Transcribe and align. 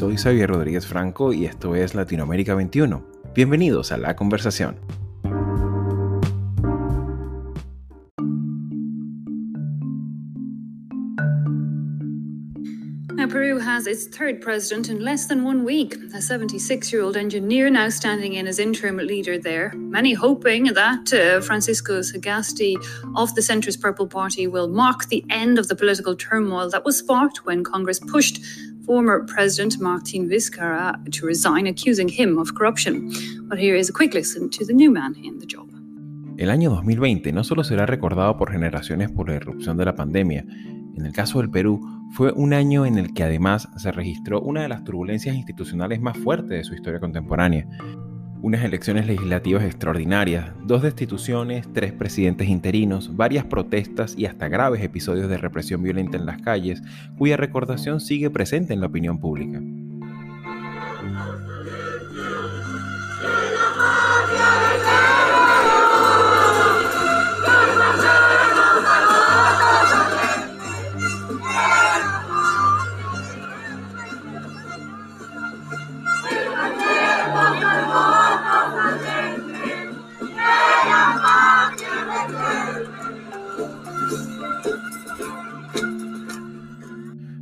soy 0.00 0.16
Xavier 0.16 0.48
Rodríguez 0.48 0.86
Franco 0.86 1.34
y 1.34 1.44
esto 1.44 1.74
es 1.74 1.94
Latinoamérica 1.94 2.54
21. 2.54 3.04
Bienvenidos 3.34 3.92
a 3.92 3.98
la 3.98 4.16
conversación. 4.16 4.80
Peru 13.30 13.60
has 13.60 13.86
its 13.86 14.08
third 14.08 14.40
president 14.40 14.88
in 14.88 15.04
less 15.04 15.28
than 15.28 15.44
one 15.44 15.64
week, 15.64 15.94
a 16.12 16.20
76 16.20 16.92
year 16.92 17.00
old 17.02 17.16
engineer 17.16 17.70
now 17.70 17.88
standing 17.88 18.32
in 18.34 18.48
as 18.48 18.58
interim 18.58 18.96
leader 18.96 19.38
there. 19.38 19.72
Many 19.76 20.14
hoping 20.14 20.64
that 20.74 21.12
uh, 21.12 21.40
Francisco 21.40 22.00
Sagasti 22.00 22.74
of 23.14 23.32
the 23.36 23.40
centrist 23.40 23.80
Purple 23.80 24.08
Party 24.08 24.48
will 24.48 24.66
mark 24.66 25.06
the 25.06 25.24
end 25.30 25.60
of 25.60 25.68
the 25.68 25.76
political 25.76 26.16
turmoil 26.16 26.68
that 26.70 26.84
was 26.84 26.98
sparked 26.98 27.46
when 27.46 27.62
Congress 27.62 28.00
pushed 28.00 28.40
former 28.90 29.24
President 29.24 29.78
Martin 29.78 30.28
Vizcarra 30.28 30.98
to 31.12 31.24
resign, 31.24 31.68
accusing 31.68 32.08
him 32.08 32.36
of 32.38 32.54
corruption. 32.54 33.08
But 33.48 33.60
here 33.60 33.78
is 33.78 33.88
a 33.88 33.92
quick 33.92 34.14
listen 34.14 34.50
to 34.50 34.66
the 34.66 34.74
new 34.74 34.90
man 34.90 35.14
in 35.22 35.38
the 35.38 35.46
job. 35.46 35.68
El 36.38 36.50
año 36.50 36.70
2020 36.70 37.32
no 37.32 37.44
solo 37.44 37.62
será 37.62 37.86
recordado 37.86 38.36
por 38.36 38.50
generaciones 38.50 39.08
por 39.12 39.28
la 39.28 39.36
irrupción 39.36 39.76
de 39.76 39.84
la 39.84 39.94
pandemia, 39.94 40.44
en 40.96 41.06
el 41.06 41.12
caso 41.12 41.38
del 41.38 41.50
Perú, 41.50 41.80
fue 42.14 42.32
un 42.32 42.52
año 42.52 42.84
en 42.84 42.98
el 42.98 43.14
que 43.14 43.22
además 43.22 43.68
se 43.76 43.92
registró 43.92 44.40
una 44.40 44.62
de 44.62 44.68
las 44.68 44.82
turbulencias 44.82 45.36
institucionales 45.36 46.00
más 46.00 46.18
fuertes 46.18 46.48
de 46.48 46.64
su 46.64 46.74
historia 46.74 46.98
contemporánea. 46.98 47.68
Unas 48.42 48.64
elecciones 48.64 49.06
legislativas 49.06 49.64
extraordinarias, 49.64 50.50
dos 50.64 50.80
destituciones, 50.80 51.68
tres 51.74 51.92
presidentes 51.92 52.48
interinos, 52.48 53.14
varias 53.14 53.44
protestas 53.44 54.14
y 54.16 54.24
hasta 54.24 54.48
graves 54.48 54.82
episodios 54.82 55.28
de 55.28 55.36
represión 55.36 55.82
violenta 55.82 56.16
en 56.16 56.24
las 56.24 56.40
calles, 56.40 56.82
cuya 57.18 57.36
recordación 57.36 58.00
sigue 58.00 58.30
presente 58.30 58.72
en 58.72 58.80
la 58.80 58.86
opinión 58.86 59.18
pública. 59.18 59.60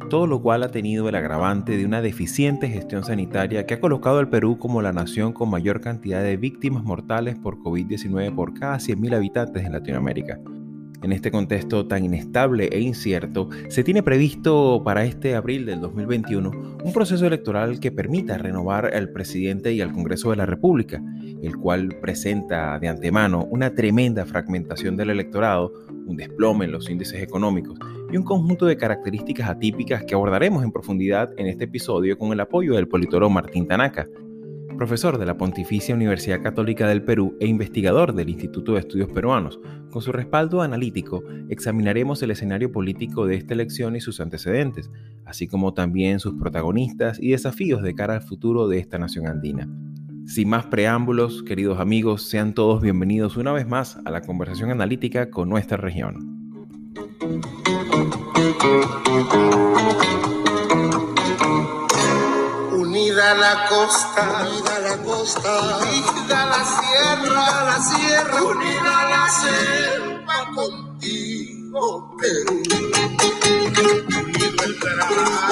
Todo 0.09 0.27
lo 0.27 0.41
cual 0.41 0.63
ha 0.63 0.71
tenido 0.71 1.09
el 1.09 1.15
agravante 1.15 1.77
de 1.77 1.85
una 1.85 2.01
deficiente 2.01 2.69
gestión 2.69 3.05
sanitaria 3.05 3.67
que 3.67 3.75
ha 3.75 3.81
colocado 3.81 4.19
al 4.19 4.29
Perú 4.29 4.59
como 4.59 4.83
la 4.83 4.93
nación 4.93 5.33
con 5.33 5.51
mayor 5.51 5.81
cantidad 5.81 6.23
de 6.23 6.37
víctimas 6.37 6.83
mortales 6.83 7.37
por 7.37 7.59
COVID-19 7.59 8.35
por 8.35 8.55
cada 8.55 8.77
100.000 8.79 9.15
habitantes 9.15 9.65
en 9.65 9.73
Latinoamérica. 9.73 10.41
En 11.03 11.13
este 11.13 11.31
contexto 11.31 11.87
tan 11.87 12.05
inestable 12.05 12.69
e 12.73 12.81
incierto, 12.81 13.51
se 13.69 13.85
tiene 13.85 14.03
previsto 14.03 14.83
para 14.85 15.05
este 15.05 15.37
abril 15.37 15.65
del 15.65 15.81
2021 15.81 16.51
un 16.83 16.93
proceso 16.93 17.27
electoral 17.27 17.79
que 17.79 17.93
permita 17.93 18.37
renovar 18.37 18.93
al 18.95 19.11
presidente 19.11 19.73
y 19.73 19.81
al 19.81 19.93
Congreso 19.93 20.31
de 20.31 20.37
la 20.37 20.47
República, 20.47 21.01
el 21.43 21.57
cual 21.57 21.97
presenta 22.01 22.79
de 22.81 22.89
antemano 22.89 23.45
una 23.45 23.75
tremenda 23.75 24.27
fragmentación 24.27 24.97
del 24.97 25.11
electorado, 25.11 25.73
un 26.07 26.17
desplome 26.17 26.65
en 26.65 26.73
los 26.73 26.91
índices 26.91 27.23
económicos 27.23 27.79
y 28.11 28.17
un 28.17 28.25
conjunto 28.25 28.67
de 28.67 28.77
características 28.77 29.49
atípicas 29.49 30.05
que 30.05 30.15
abordaremos 30.15 30.65
en 30.65 30.73
profundidad 30.73 31.31
en 31.37 31.47
este 31.47 31.65
episodio 31.65 32.17
con 32.17 32.33
el 32.33 32.41
apoyo 32.41 32.75
del 32.75 32.89
politólogo 32.89 33.31
Martín 33.31 33.67
Tanaka, 33.67 34.07
profesor 34.79 35.19
de 35.19 35.27
la 35.27 35.37
Pontificia 35.37 35.95
Universidad 35.95 36.41
Católica 36.41 36.89
del 36.89 37.03
Perú 37.03 37.37
e 37.41 37.47
investigador 37.47 38.15
del 38.15 38.31
Instituto 38.31 38.75
de 38.75 38.81
Estudios 38.81 39.11
Peruanos. 39.11 39.59
Con 39.91 40.03
su 40.03 40.13
respaldo 40.13 40.63
analítico, 40.63 41.23
examinaremos 41.49 42.23
el 42.23 42.31
escenario 42.31 42.71
político 42.71 43.27
de 43.27 43.35
esta 43.37 43.55
elección 43.55 43.97
y 43.97 44.01
sus 44.01 44.21
antecedentes, 44.21 44.91
así 45.27 45.49
como 45.49 45.75
también 45.75 46.21
sus 46.21 46.35
protagonistas 46.35 47.19
y 47.21 47.33
desafíos 47.33 47.83
de 47.83 47.95
cara 47.95 48.15
al 48.15 48.23
futuro 48.23 48.69
de 48.69 48.79
esta 48.79 48.99
nación 48.99 49.27
andina. 49.27 49.69
Sin 50.27 50.49
más 50.49 50.67
preámbulos, 50.67 51.43
queridos 51.43 51.81
amigos, 51.81 52.23
sean 52.23 52.55
todos 52.55 52.81
bienvenidos 52.83 53.37
una 53.37 53.53
vez 53.53 53.67
más 53.67 53.99
a 54.05 54.11
la 54.11 54.21
conversación 54.21 54.71
analítica 54.71 55.31
con 55.31 55.49
nuestra 55.49 55.79
región. 55.79 56.39
Unida 62.73 63.35
la 63.35 63.69
costa, 63.69 64.47
unida 64.49 64.79
la 64.79 64.97
costa, 65.03 65.79
unida 65.83 66.47
la 66.47 66.65
sierra, 66.65 67.65
la 67.65 67.79
sierra, 67.83 68.43
unida 68.43 69.05
la 69.11 69.29
selva 69.29 70.51
contigo, 70.55 72.17
Perú. 72.19 72.63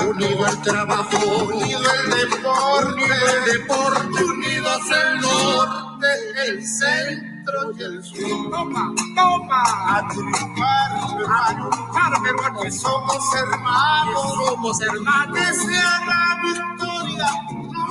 Unido 0.09 0.47
el 0.47 0.63
trabajo, 0.63 1.19
unido 1.53 1.91
el 2.03 2.11
deporte, 2.31 2.95
unido 2.95 3.27
el 3.29 3.45
deporte, 3.53 4.25
unidos 4.25 4.81
el 4.91 5.21
norte, 5.21 6.09
el 6.47 6.67
centro 6.67 7.36
y 7.79 7.83
el 7.83 8.03
sur. 8.03 8.51
Toma, 8.51 8.95
toma, 9.15 9.63
a 9.63 10.09
triunfar, 10.09 10.91
hermano, 11.21 11.71
a 11.95 12.63
que 12.63 12.71
somos 12.73 13.35
hermanos, 13.35 14.35
somos 14.47 14.81
hermanos, 14.81 15.39
que 15.39 15.55
sea 15.55 16.01
la 16.07 16.41
victoria 16.43 17.31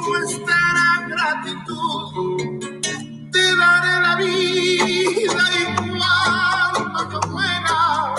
nuestra 0.08 1.08
gratitud. 1.08 2.38
Te 3.32 3.56
daré 3.56 4.02
la 4.02 4.16
vida 4.16 5.44
y 5.60 5.66
cuando 5.76 7.12
yo 7.12 7.20
muera, 7.32 8.16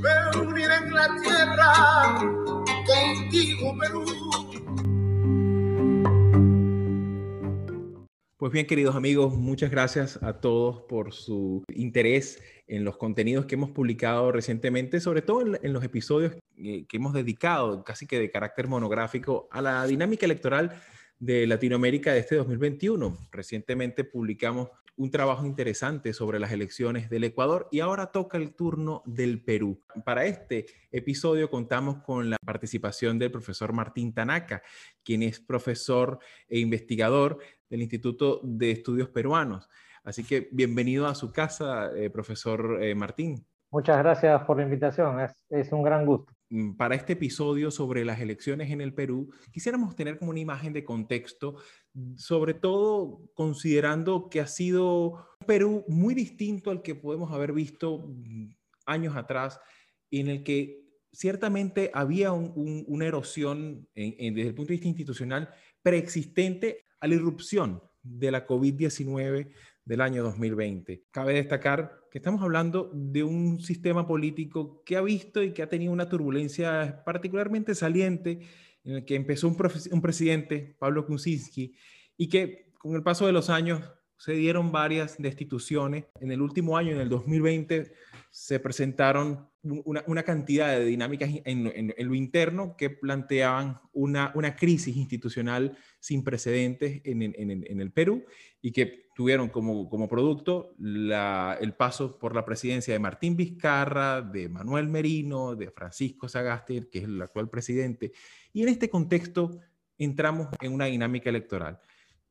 me 0.00 0.40
uniré 0.40 0.76
en 0.76 0.94
la 0.94 1.08
tierra 1.22 1.72
contigo, 2.86 3.76
Perú. 3.78 4.29
Pues 8.40 8.52
bien, 8.52 8.66
queridos 8.66 8.96
amigos, 8.96 9.34
muchas 9.34 9.70
gracias 9.70 10.18
a 10.22 10.40
todos 10.40 10.80
por 10.88 11.12
su 11.12 11.62
interés 11.74 12.42
en 12.68 12.84
los 12.84 12.96
contenidos 12.96 13.44
que 13.44 13.56
hemos 13.56 13.70
publicado 13.70 14.32
recientemente, 14.32 14.98
sobre 14.98 15.20
todo 15.20 15.42
en, 15.62 15.72
los 15.74 15.84
episodios 15.84 16.32
que, 16.56 16.86
hemos 16.90 17.12
dedicado 17.12 17.84
casi 17.84 18.06
que 18.06 18.18
de 18.18 18.30
carácter 18.30 18.66
monográfico 18.66 19.46
a 19.50 19.60
la 19.60 19.86
dinámica 19.86 20.24
electoral 20.24 20.72
de 21.20 21.46
Latinoamérica 21.46 22.12
de 22.12 22.20
este 22.20 22.36
2021. 22.36 23.16
Recientemente 23.30 24.04
publicamos 24.04 24.70
un 24.96 25.10
trabajo 25.10 25.46
interesante 25.46 26.12
sobre 26.12 26.38
las 26.38 26.50
elecciones 26.50 27.08
del 27.08 27.24
Ecuador 27.24 27.68
y 27.70 27.80
ahora 27.80 28.06
toca 28.06 28.36
el 28.38 28.54
turno 28.54 29.02
del 29.06 29.42
Perú. 29.42 29.80
Para 30.04 30.24
este 30.24 30.66
episodio 30.90 31.48
contamos 31.48 32.02
con 32.02 32.28
la 32.28 32.36
participación 32.44 33.18
del 33.18 33.30
profesor 33.30 33.72
Martín 33.72 34.12
Tanaka, 34.12 34.62
quien 35.04 35.22
es 35.22 35.40
profesor 35.40 36.18
e 36.48 36.58
investigador 36.58 37.38
del 37.68 37.82
Instituto 37.82 38.40
de 38.42 38.72
Estudios 38.72 39.08
Peruanos. 39.10 39.68
Así 40.02 40.24
que 40.24 40.48
bienvenido 40.50 41.06
a 41.06 41.14
su 41.14 41.32
casa, 41.32 41.90
eh, 41.94 42.10
profesor 42.10 42.82
eh, 42.82 42.94
Martín. 42.94 43.46
Muchas 43.70 43.98
gracias 43.98 44.42
por 44.44 44.56
la 44.56 44.64
invitación, 44.64 45.20
es, 45.20 45.44
es 45.50 45.70
un 45.70 45.82
gran 45.82 46.04
gusto. 46.04 46.32
Mm, 46.50 46.72
para 46.72 46.96
este 46.96 47.12
episodio 47.12 47.70
sobre 47.70 48.04
las 48.04 48.20
elecciones 48.20 48.70
en 48.72 48.80
el 48.80 48.92
Perú, 48.92 49.30
quisiéramos 49.52 49.94
tener 49.94 50.18
como 50.18 50.32
una 50.32 50.40
imagen 50.40 50.72
de 50.72 50.84
contexto, 50.84 51.56
sobre 52.16 52.54
todo 52.54 53.30
considerando 53.34 54.28
que 54.28 54.40
ha 54.40 54.48
sido 54.48 55.12
un 55.40 55.46
Perú 55.46 55.84
muy 55.86 56.12
distinto 56.12 56.72
al 56.72 56.82
que 56.82 56.96
podemos 56.96 57.32
haber 57.32 57.52
visto 57.52 57.98
mm, 58.08 58.50
años 58.86 59.16
atrás, 59.16 59.60
en 60.10 60.28
el 60.28 60.42
que 60.42 60.80
ciertamente 61.12 61.90
había 61.94 62.32
una 62.32 63.06
erosión 63.06 63.88
desde 63.94 64.48
el 64.48 64.54
punto 64.54 64.68
de 64.68 64.74
vista 64.74 64.88
institucional 64.88 65.50
preexistente 65.82 66.86
a 67.00 67.06
la 67.06 67.14
irrupción 67.14 67.80
de 68.02 68.30
la 68.30 68.46
COVID-19 68.46 69.52
del 69.84 70.00
año 70.00 70.22
2020. 70.22 71.04
Cabe 71.10 71.34
destacar 71.34 72.00
que 72.10 72.18
estamos 72.18 72.42
hablando 72.42 72.90
de 72.92 73.22
un 73.22 73.60
sistema 73.60 74.06
político 74.06 74.82
que 74.84 74.96
ha 74.96 75.02
visto 75.02 75.42
y 75.42 75.52
que 75.52 75.62
ha 75.62 75.68
tenido 75.68 75.92
una 75.92 76.08
turbulencia 76.08 77.02
particularmente 77.04 77.74
saliente, 77.74 78.40
en 78.84 78.96
el 78.96 79.04
que 79.04 79.14
empezó 79.14 79.48
un, 79.48 79.56
un 79.92 80.02
presidente, 80.02 80.76
Pablo 80.78 81.06
Kuczynski, 81.06 81.74
y 82.16 82.28
que 82.28 82.72
con 82.78 82.94
el 82.94 83.02
paso 83.02 83.26
de 83.26 83.32
los 83.32 83.50
años 83.50 83.82
se 84.20 84.32
dieron 84.32 84.70
varias 84.70 85.16
destituciones. 85.16 86.04
En 86.20 86.30
el 86.30 86.42
último 86.42 86.76
año, 86.76 86.92
en 86.92 87.00
el 87.00 87.08
2020, 87.08 87.90
se 88.28 88.60
presentaron 88.60 89.48
una, 89.62 90.22
cantidad 90.24 90.68
de 90.76 90.84
dinámicas 90.84 91.30
en, 91.46 91.94
lo 91.96 92.14
interno 92.14 92.76
que 92.76 92.90
planteaban 92.90 93.80
una, 93.92 94.30
una 94.34 94.56
crisis 94.56 94.94
institucional 94.94 95.74
sin 96.00 96.22
precedentes 96.22 97.00
en, 97.04 97.80
el 97.80 97.92
Perú 97.92 98.26
y 98.60 98.72
que 98.72 99.08
tuvieron 99.14 99.48
como, 99.48 99.88
como 99.88 100.06
producto 100.06 100.74
el 100.78 101.74
paso 101.78 102.18
por 102.18 102.34
la 102.34 102.44
presidencia 102.44 102.92
de 102.92 103.00
Martín 103.00 103.36
Vizcarra, 103.36 104.20
de 104.20 104.50
Manuel 104.50 104.88
Merino, 104.88 105.56
de 105.56 105.70
Francisco 105.70 106.28
Sagasti, 106.28 106.82
que 106.92 106.98
es 106.98 107.04
el 107.04 107.22
actual 107.22 107.48
presidente. 107.48 108.12
Y 108.52 108.64
en 108.64 108.68
este 108.68 108.90
contexto, 108.90 109.60
entramos 109.96 110.48
en 110.60 110.74
una 110.74 110.86
dinámica 110.86 111.30
electoral. 111.30 111.80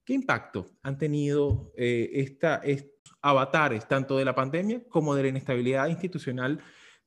¿Qué 0.09 0.15
impacto 0.15 0.65
han 0.81 0.97
tenido 0.97 1.71
eh, 1.77 2.09
esta, 2.13 2.55
estos 2.63 3.15
avatares 3.21 3.87
tanto 3.87 4.17
de 4.17 4.25
la 4.25 4.33
pandemia 4.33 4.81
como 4.89 5.13
de 5.13 5.21
la 5.21 5.29
inestabilidad 5.29 5.87
institucional 5.87 6.59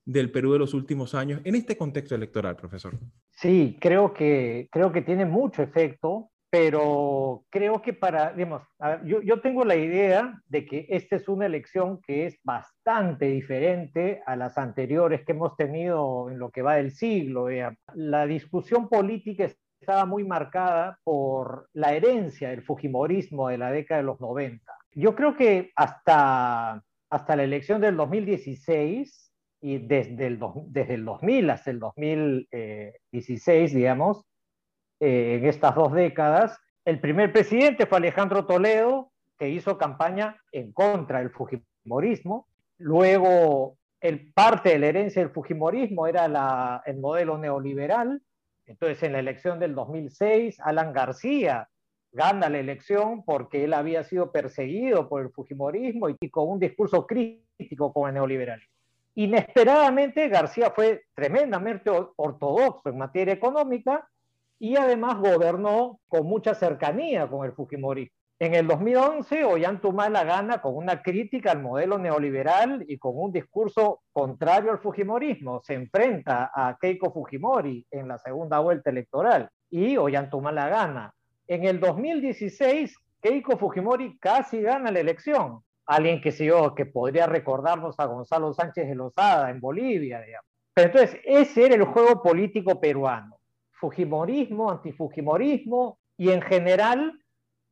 del 0.04 0.30
Perú 0.30 0.52
de 0.52 0.60
los 0.60 0.72
últimos 0.72 1.12
años 1.16 1.40
en 1.42 1.56
este 1.56 1.76
contexto 1.76 2.14
electoral, 2.14 2.54
profesor? 2.54 2.96
Sí, 3.32 3.76
creo 3.80 4.14
que, 4.14 4.68
creo 4.70 4.92
que 4.92 5.02
tiene 5.02 5.24
mucho 5.24 5.64
efecto, 5.64 6.30
pero 6.48 7.44
creo 7.50 7.82
que 7.82 7.92
para, 7.92 8.34
digamos, 8.34 8.62
yo, 9.04 9.20
yo, 9.20 9.40
tengo 9.40 9.64
la 9.64 9.74
idea 9.74 10.40
de 10.46 10.64
que 10.64 10.86
esta 10.88 11.16
es 11.16 11.26
una 11.26 11.46
elección 11.46 12.00
que 12.02 12.26
es 12.26 12.38
bastante 12.44 13.24
diferente 13.24 14.22
a 14.26 14.36
las 14.36 14.58
anteriores 14.58 15.24
que 15.24 15.32
hemos 15.32 15.56
tenido 15.56 16.30
en 16.30 16.38
lo 16.38 16.52
que 16.52 16.62
va 16.62 16.76
del 16.76 16.92
siglo. 16.92 17.48
La 17.94 18.26
discusión 18.26 18.88
política 18.88 19.46
estaba 19.82 20.06
muy 20.06 20.22
marcada 20.22 21.00
por 21.02 21.68
la 21.72 21.92
herencia 21.92 22.50
del 22.50 22.62
Fujimorismo 22.62 23.48
de 23.48 23.58
la 23.58 23.72
década 23.72 24.00
de 24.00 24.06
los 24.06 24.20
90. 24.20 24.72
Yo 24.92 25.16
creo 25.16 25.36
que 25.36 25.72
hasta, 25.74 26.80
hasta 27.10 27.36
la 27.36 27.42
elección 27.42 27.80
del 27.80 27.96
2016 27.96 29.32
y 29.60 29.78
desde 29.78 30.28
el, 30.28 30.38
desde 30.66 30.94
el 30.94 31.04
2000 31.04 31.50
hasta 31.50 31.70
el 31.72 31.80
2016, 31.80 33.74
digamos, 33.74 34.24
eh, 35.00 35.38
en 35.40 35.46
estas 35.46 35.74
dos 35.74 35.92
décadas, 35.92 36.56
el 36.84 37.00
primer 37.00 37.32
presidente 37.32 37.86
fue 37.86 37.98
Alejandro 37.98 38.46
Toledo, 38.46 39.10
que 39.36 39.48
hizo 39.48 39.78
campaña 39.78 40.36
en 40.52 40.72
contra 40.72 41.18
del 41.18 41.30
Fujimorismo. 41.30 42.46
Luego, 42.78 43.78
el, 44.00 44.32
parte 44.32 44.70
de 44.70 44.78
la 44.78 44.86
herencia 44.86 45.22
del 45.22 45.32
Fujimorismo 45.32 46.06
era 46.06 46.28
la, 46.28 46.82
el 46.86 47.00
modelo 47.00 47.36
neoliberal. 47.36 48.22
Entonces, 48.66 49.02
en 49.02 49.12
la 49.12 49.18
elección 49.18 49.58
del 49.58 49.74
2006, 49.74 50.60
Alan 50.60 50.92
García 50.92 51.68
gana 52.12 52.48
la 52.48 52.58
elección 52.58 53.24
porque 53.24 53.64
él 53.64 53.72
había 53.74 54.04
sido 54.04 54.30
perseguido 54.30 55.08
por 55.08 55.22
el 55.22 55.30
Fujimorismo 55.30 56.08
y 56.08 56.30
con 56.30 56.48
un 56.48 56.58
discurso 56.58 57.06
crítico 57.06 57.92
con 57.92 58.08
el 58.08 58.14
neoliberalismo. 58.14 58.72
Inesperadamente, 59.14 60.28
García 60.28 60.70
fue 60.70 61.04
tremendamente 61.14 61.90
ortodoxo 61.90 62.88
en 62.88 62.98
materia 62.98 63.34
económica 63.34 64.08
y 64.58 64.76
además 64.76 65.18
gobernó 65.18 66.00
con 66.08 66.26
mucha 66.26 66.54
cercanía 66.54 67.28
con 67.28 67.44
el 67.44 67.52
Fujimorismo. 67.52 68.16
En 68.42 68.56
el 68.56 68.66
2011, 68.66 69.44
Ollanta 69.44 69.88
gana 70.24 70.60
con 70.60 70.74
una 70.74 71.00
crítica 71.00 71.52
al 71.52 71.62
modelo 71.62 71.96
neoliberal 71.96 72.84
y 72.88 72.98
con 72.98 73.12
un 73.14 73.30
discurso 73.30 74.00
contrario 74.12 74.72
al 74.72 74.80
Fujimorismo. 74.80 75.60
Se 75.62 75.74
enfrenta 75.74 76.50
a 76.52 76.76
Keiko 76.76 77.12
Fujimori 77.12 77.86
en 77.88 78.08
la 78.08 78.18
segunda 78.18 78.58
vuelta 78.58 78.90
electoral 78.90 79.48
y 79.70 79.96
Ollanta 79.96 80.38
gana. 80.40 81.14
En 81.46 81.62
el 81.62 81.78
2016, 81.78 82.98
Keiko 83.20 83.56
Fujimori 83.58 84.18
casi 84.18 84.60
gana 84.60 84.90
la 84.90 84.98
elección 84.98 85.60
alguien 85.86 86.20
que, 86.20 86.32
se 86.32 86.46
yo, 86.46 86.74
que 86.74 86.86
podría 86.86 87.28
recordarnos 87.28 87.94
a 88.00 88.06
Gonzalo 88.06 88.52
Sánchez 88.54 88.88
de 88.88 88.96
Lozada 88.96 89.50
en 89.50 89.60
Bolivia, 89.60 90.20
digamos. 90.20 90.50
Pero 90.74 90.88
entonces, 90.88 91.20
ese 91.24 91.66
era 91.66 91.76
el 91.76 91.84
juego 91.84 92.20
político 92.20 92.80
peruano. 92.80 93.36
Fujimorismo, 93.70 94.68
antifujimorismo, 94.68 96.00
y 96.16 96.30
en 96.30 96.42
general 96.42 97.21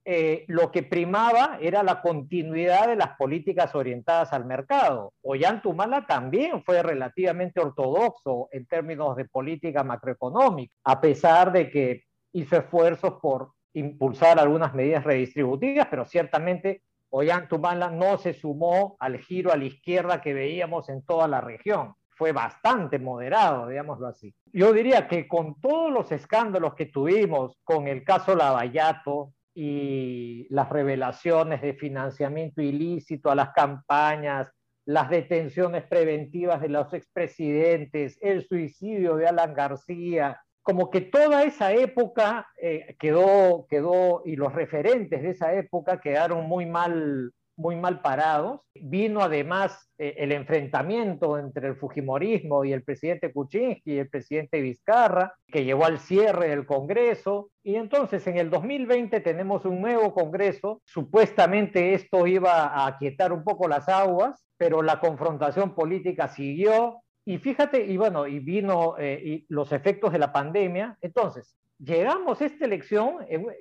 eh, 0.05 0.44
lo 0.49 0.70
que 0.70 0.82
primaba 0.82 1.58
era 1.61 1.82
la 1.82 2.00
continuidad 2.00 2.88
de 2.88 2.97
las 2.97 3.17
políticas 3.17 3.75
orientadas 3.75 4.32
al 4.32 4.47
mercado. 4.47 5.12
Ollantumala 5.23 6.06
también 6.06 6.62
fue 6.64 6.82
relativamente 6.82 7.61
ortodoxo 7.61 8.49
en 8.50 8.67
términos 8.67 9.14
de 9.17 9.26
política 9.26 9.85
macroeconómica, 9.85 10.73
a 10.85 11.00
pesar 11.00 11.52
de 11.52 11.70
que 11.70 12.05
hizo 12.32 12.56
esfuerzos 12.56 13.14
por 13.20 13.52
impulsar 13.75 14.38
algunas 14.38 14.75
medidas 14.75 15.05
redistributivas, 15.05 15.87
pero 15.91 16.06
ciertamente 16.06 16.82
Ollantumala 17.11 17.91
no 17.91 18.17
se 18.19 18.32
sumó 18.32 18.96
al 19.00 19.19
giro 19.19 19.53
a 19.53 19.56
la 19.56 19.64
izquierda 19.64 20.23
que 20.23 20.32
veíamos 20.32 20.88
en 20.88 21.03
toda 21.03 21.29
la 21.29 21.41
región. 21.41 21.94
Fue 22.08 22.32
bastante 22.32 22.99
moderado, 22.99 23.67
digámoslo 23.67 24.06
así. 24.06 24.35
Yo 24.53 24.73
diría 24.73 25.08
que 25.08 25.26
con 25.26 25.61
todos 25.61 25.93
los 25.93 26.12
escándalos 26.12 26.75
que 26.75 26.87
tuvimos 26.87 27.58
con 27.64 27.88
el 27.88 28.05
caso 28.05 28.35
Lavallato 28.35 29.32
y 29.55 30.47
las 30.50 30.69
revelaciones 30.69 31.62
de 31.62 31.75
financiamiento 31.75 32.62
ilícito 32.62 33.31
a 33.31 33.35
las 33.35 33.50
campañas, 33.50 34.49
las 34.85 35.11
detenciones 35.11 35.85
preventivas 35.85 36.61
de 36.61 36.69
los 36.69 36.93
expresidentes, 36.93 38.19
el 38.20 38.47
suicidio 38.47 39.17
de 39.17 39.26
Alan 39.26 39.55
García, 39.55 40.41
como 40.62 40.91
que 40.91 41.00
toda 41.00 41.43
esa 41.44 41.73
época 41.73 42.49
eh, 42.61 42.97
quedó, 42.99 43.67
quedó, 43.69 44.23
y 44.25 44.37
los 44.37 44.52
referentes 44.52 45.23
de 45.23 45.31
esa 45.31 45.55
época 45.55 46.00
quedaron 46.00 46.46
muy 46.46 46.67
mal, 46.67 47.32
muy 47.56 47.76
mal 47.76 48.00
parados. 48.00 48.61
Vino 48.75 49.20
además 49.20 49.91
eh, 49.99 50.14
el 50.19 50.32
enfrentamiento 50.32 51.38
entre 51.38 51.69
el 51.69 51.76
Fujimorismo 51.76 52.64
y 52.64 52.73
el 52.73 52.82
presidente 52.82 53.32
Kuczynski 53.32 53.93
y 53.93 53.99
el 53.99 54.08
presidente 54.08 54.61
Vizcarra, 54.61 55.35
que 55.47 55.64
llevó 55.64 55.85
al 55.85 55.99
cierre 55.99 56.49
del 56.49 56.67
Congreso. 56.67 57.50
Y 57.62 57.76
entonces 57.76 58.26
en 58.26 58.38
el 58.38 58.50
2020 58.50 59.20
tenemos 59.20 59.64
un 59.64 59.81
nuevo 59.81 60.14
Congreso. 60.14 60.82
Supuestamente 60.85 61.94
esto 61.94 62.26
iba 62.26 62.67
a 62.67 62.87
aquietar 62.87 63.32
un 63.32 63.44
poco 63.44 63.69
las 63.69 63.88
aguas, 63.88 64.44
pero 64.56 64.82
la 64.82 65.00
confrontación 65.00 65.75
política 65.75 66.29
siguió 66.29 67.03
y 67.25 67.38
fíjate, 67.38 67.85
y 67.85 67.96
bueno, 67.96 68.26
y 68.26 68.41
vino 68.41 68.96
eh, 68.99 69.20
y 69.23 69.46
los 69.49 69.73
efectos 69.73 70.12
de 70.12 70.19
la 70.19 70.32
pandemia. 70.32 70.96
Entonces, 71.00 71.56
llegamos 71.79 72.41
a 72.41 72.46
esta 72.46 72.64
elección, 72.64 73.19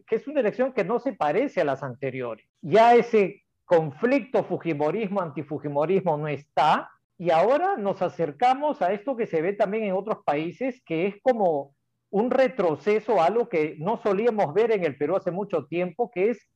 que 0.07 0.15
es 0.15 0.27
una 0.27 0.39
elección 0.39 0.73
que 0.73 0.83
no 0.83 0.99
se 0.99 1.13
parece 1.13 1.61
a 1.61 1.65
las 1.65 1.83
anteriores. 1.83 2.47
Ya 2.61 2.95
ese 2.95 3.43
conflicto 3.69 4.43
Fujimorismo-antifujimorismo 4.45 6.17
no 6.17 6.27
está, 6.27 6.89
y 7.19 7.29
ahora 7.29 7.77
nos 7.77 8.01
acercamos 8.01 8.81
a 8.81 8.91
esto 8.93 9.15
que 9.15 9.27
se 9.27 9.43
ve 9.43 9.53
también 9.53 9.83
en 9.83 9.93
otros 9.93 10.23
países, 10.25 10.81
que 10.83 11.05
es 11.05 11.15
como 11.21 11.75
un 12.09 12.31
retroceso, 12.31 13.21
algo 13.21 13.47
que 13.47 13.75
no 13.77 13.97
solíamos 13.97 14.55
ver 14.55 14.71
en 14.71 14.85
el 14.85 14.97
Perú 14.97 15.17
hace 15.17 15.29
mucho 15.29 15.67
tiempo, 15.67 16.09
que 16.09 16.31
es 16.31 16.49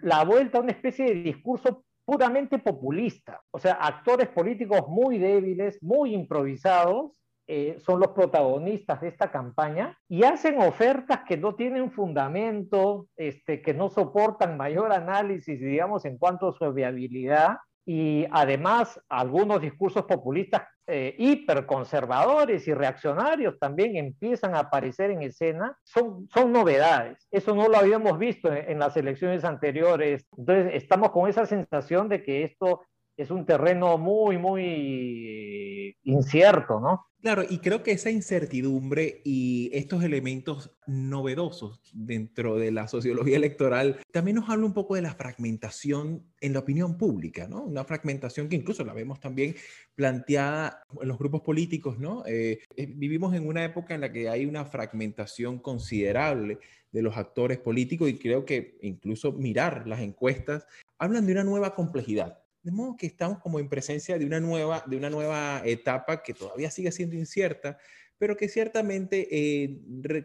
la 0.00 0.24
vuelta 0.24 0.58
a 0.58 0.60
una 0.60 0.70
especie 0.70 1.06
de 1.06 1.14
discurso 1.14 1.84
puramente 2.04 2.60
populista. 2.60 3.42
O 3.50 3.58
sea, 3.58 3.72
actores 3.72 4.28
políticos 4.28 4.84
muy 4.86 5.18
débiles, 5.18 5.82
muy 5.82 6.14
improvisados, 6.14 7.20
eh, 7.46 7.76
son 7.84 8.00
los 8.00 8.12
protagonistas 8.12 9.00
de 9.00 9.08
esta 9.08 9.30
campaña 9.30 9.98
y 10.08 10.24
hacen 10.24 10.60
ofertas 10.60 11.20
que 11.28 11.36
no 11.36 11.54
tienen 11.54 11.90
fundamento, 11.90 13.06
este, 13.16 13.60
que 13.60 13.74
no 13.74 13.90
soportan 13.90 14.56
mayor 14.56 14.92
análisis, 14.92 15.60
digamos, 15.60 16.04
en 16.06 16.16
cuanto 16.16 16.48
a 16.48 16.52
su 16.52 16.72
viabilidad 16.72 17.56
y 17.86 18.26
además 18.30 18.98
algunos 19.10 19.60
discursos 19.60 20.04
populistas 20.04 20.62
eh, 20.86 21.14
hiperconservadores 21.18 22.66
y 22.68 22.74
reaccionarios 22.74 23.58
también 23.58 23.96
empiezan 23.96 24.54
a 24.54 24.60
aparecer 24.60 25.10
en 25.10 25.22
escena, 25.22 25.76
son, 25.82 26.28
son 26.32 26.52
novedades. 26.52 27.26
Eso 27.30 27.54
no 27.54 27.68
lo 27.68 27.76
habíamos 27.76 28.18
visto 28.18 28.52
en, 28.52 28.70
en 28.70 28.78
las 28.78 28.96
elecciones 28.96 29.44
anteriores. 29.44 30.26
Entonces 30.36 30.72
estamos 30.74 31.10
con 31.10 31.28
esa 31.28 31.46
sensación 31.46 32.08
de 32.08 32.22
que 32.22 32.44
esto 32.44 32.82
es 33.16 33.30
un 33.30 33.46
terreno 33.46 33.96
muy, 33.98 34.38
muy 34.38 35.96
incierto, 36.04 36.80
¿no? 36.80 37.06
Claro, 37.24 37.42
y 37.48 37.56
creo 37.60 37.82
que 37.82 37.92
esa 37.92 38.10
incertidumbre 38.10 39.22
y 39.24 39.70
estos 39.72 40.04
elementos 40.04 40.76
novedosos 40.86 41.80
dentro 41.94 42.56
de 42.56 42.70
la 42.70 42.86
sociología 42.86 43.36
electoral 43.36 43.98
también 44.12 44.34
nos 44.34 44.50
habla 44.50 44.66
un 44.66 44.74
poco 44.74 44.94
de 44.94 45.00
la 45.00 45.14
fragmentación 45.14 46.22
en 46.42 46.52
la 46.52 46.58
opinión 46.58 46.98
pública, 46.98 47.48
¿no? 47.48 47.62
Una 47.62 47.84
fragmentación 47.84 48.50
que 48.50 48.56
incluso 48.56 48.84
la 48.84 48.92
vemos 48.92 49.20
también 49.20 49.54
planteada 49.94 50.82
en 51.00 51.08
los 51.08 51.18
grupos 51.18 51.40
políticos, 51.40 51.98
¿no? 51.98 52.26
Eh, 52.26 52.58
eh, 52.76 52.92
vivimos 52.94 53.34
en 53.34 53.46
una 53.46 53.64
época 53.64 53.94
en 53.94 54.02
la 54.02 54.12
que 54.12 54.28
hay 54.28 54.44
una 54.44 54.66
fragmentación 54.66 55.60
considerable 55.60 56.58
de 56.92 57.02
los 57.02 57.16
actores 57.16 57.56
políticos 57.56 58.10
y 58.10 58.18
creo 58.18 58.44
que 58.44 58.76
incluso 58.82 59.32
mirar 59.32 59.88
las 59.88 60.00
encuestas 60.00 60.66
hablan 60.98 61.24
de 61.24 61.32
una 61.32 61.44
nueva 61.44 61.74
complejidad 61.74 62.43
de 62.64 62.72
modo 62.72 62.96
que 62.96 63.06
estamos 63.06 63.38
como 63.38 63.60
en 63.60 63.68
presencia 63.68 64.18
de 64.18 64.24
una 64.24 64.40
nueva, 64.40 64.82
de 64.86 64.96
una 64.96 65.10
nueva 65.10 65.60
etapa 65.66 66.22
que 66.22 66.32
todavía 66.32 66.70
sigue 66.70 66.90
siendo 66.90 67.14
incierta, 67.14 67.76
pero 68.16 68.36
que 68.36 68.48
ciertamente 68.48 69.28
eh, 69.30 69.80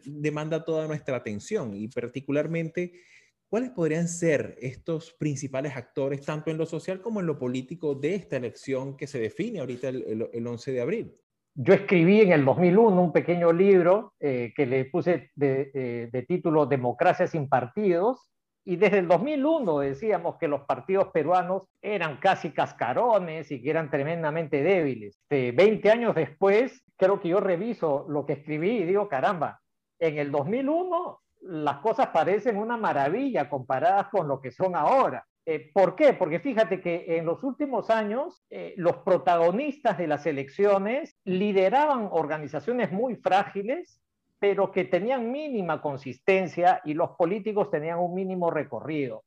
demanda 0.05 0.63
toda 0.63 0.87
nuestra 0.87 1.17
atención 1.17 1.75
y 1.75 1.89
particularmente 1.89 2.93
cuáles 3.49 3.71
podrían 3.71 4.07
ser 4.07 4.55
estos 4.61 5.11
principales 5.11 5.75
actores, 5.75 6.21
tanto 6.21 6.49
en 6.49 6.57
lo 6.57 6.65
social 6.65 7.01
como 7.01 7.19
en 7.19 7.25
lo 7.25 7.37
político, 7.37 7.93
de 7.93 8.15
esta 8.15 8.37
elección 8.37 8.95
que 8.95 9.07
se 9.07 9.19
define 9.19 9.59
ahorita 9.59 9.89
el, 9.89 10.29
el, 10.31 10.47
11 10.47 10.71
de 10.71 10.81
abril. 10.81 11.15
Yo 11.55 11.73
escribí 11.73 12.21
en 12.21 12.31
el 12.31 12.45
2001 12.45 13.01
un 13.01 13.11
pequeño 13.11 13.51
libro 13.51 14.13
eh, 14.21 14.53
que 14.55 14.65
le 14.65 14.85
puse 14.85 15.31
de, 15.35 15.71
eh, 15.73 16.09
de 16.09 16.21
título 16.21 16.67
Democracia 16.67 17.27
sin 17.27 17.49
partidos, 17.49 18.31
y 18.65 18.75
desde 18.75 18.99
el 18.99 19.07
2001 19.07 19.79
decíamos 19.79 20.35
que 20.37 20.47
los 20.47 20.61
partidos 20.61 21.07
peruanos 21.07 21.63
eran 21.81 22.17
casi 22.17 22.51
cascarones 22.51 23.51
y 23.51 23.61
que 23.61 23.69
eran 23.69 23.89
tremendamente 23.89 24.61
débiles. 24.61 25.19
De 25.29 25.51
20 25.51 25.89
años 25.89 26.15
después, 26.15 26.83
creo 26.97 27.19
que 27.19 27.29
yo 27.29 27.39
reviso 27.39 28.05
lo 28.09 28.25
que 28.25 28.33
escribí 28.33 28.77
y 28.77 28.85
digo, 28.85 29.07
caramba, 29.07 29.59
en 29.99 30.17
el 30.17 30.31
2001 30.31 31.19
las 31.41 31.77
cosas 31.77 32.07
parecen 32.07 32.57
una 32.57 32.77
maravilla 32.77 33.49
comparadas 33.49 34.07
con 34.09 34.27
lo 34.27 34.41
que 34.41 34.51
son 34.51 34.75
ahora. 34.75 35.25
Eh, 35.45 35.71
¿Por 35.73 35.95
qué? 35.95 36.13
Porque 36.13 36.39
fíjate 36.39 36.81
que 36.81 37.17
en 37.17 37.25
los 37.25 37.43
últimos 37.43 37.89
años 37.89 38.43
eh, 38.49 38.73
los 38.77 38.97
protagonistas 38.97 39.97
de 39.97 40.07
las 40.07 40.25
elecciones 40.25 41.17
lideraban 41.23 42.09
organizaciones 42.11 42.91
muy 42.91 43.15
frágiles, 43.15 43.99
pero 44.39 44.71
que 44.71 44.85
tenían 44.85 45.31
mínima 45.31 45.81
consistencia 45.81 46.81
y 46.85 46.93
los 46.93 47.11
políticos 47.11 47.69
tenían 47.69 47.99
un 47.99 48.13
mínimo 48.13 48.49
recorrido. 48.49 49.23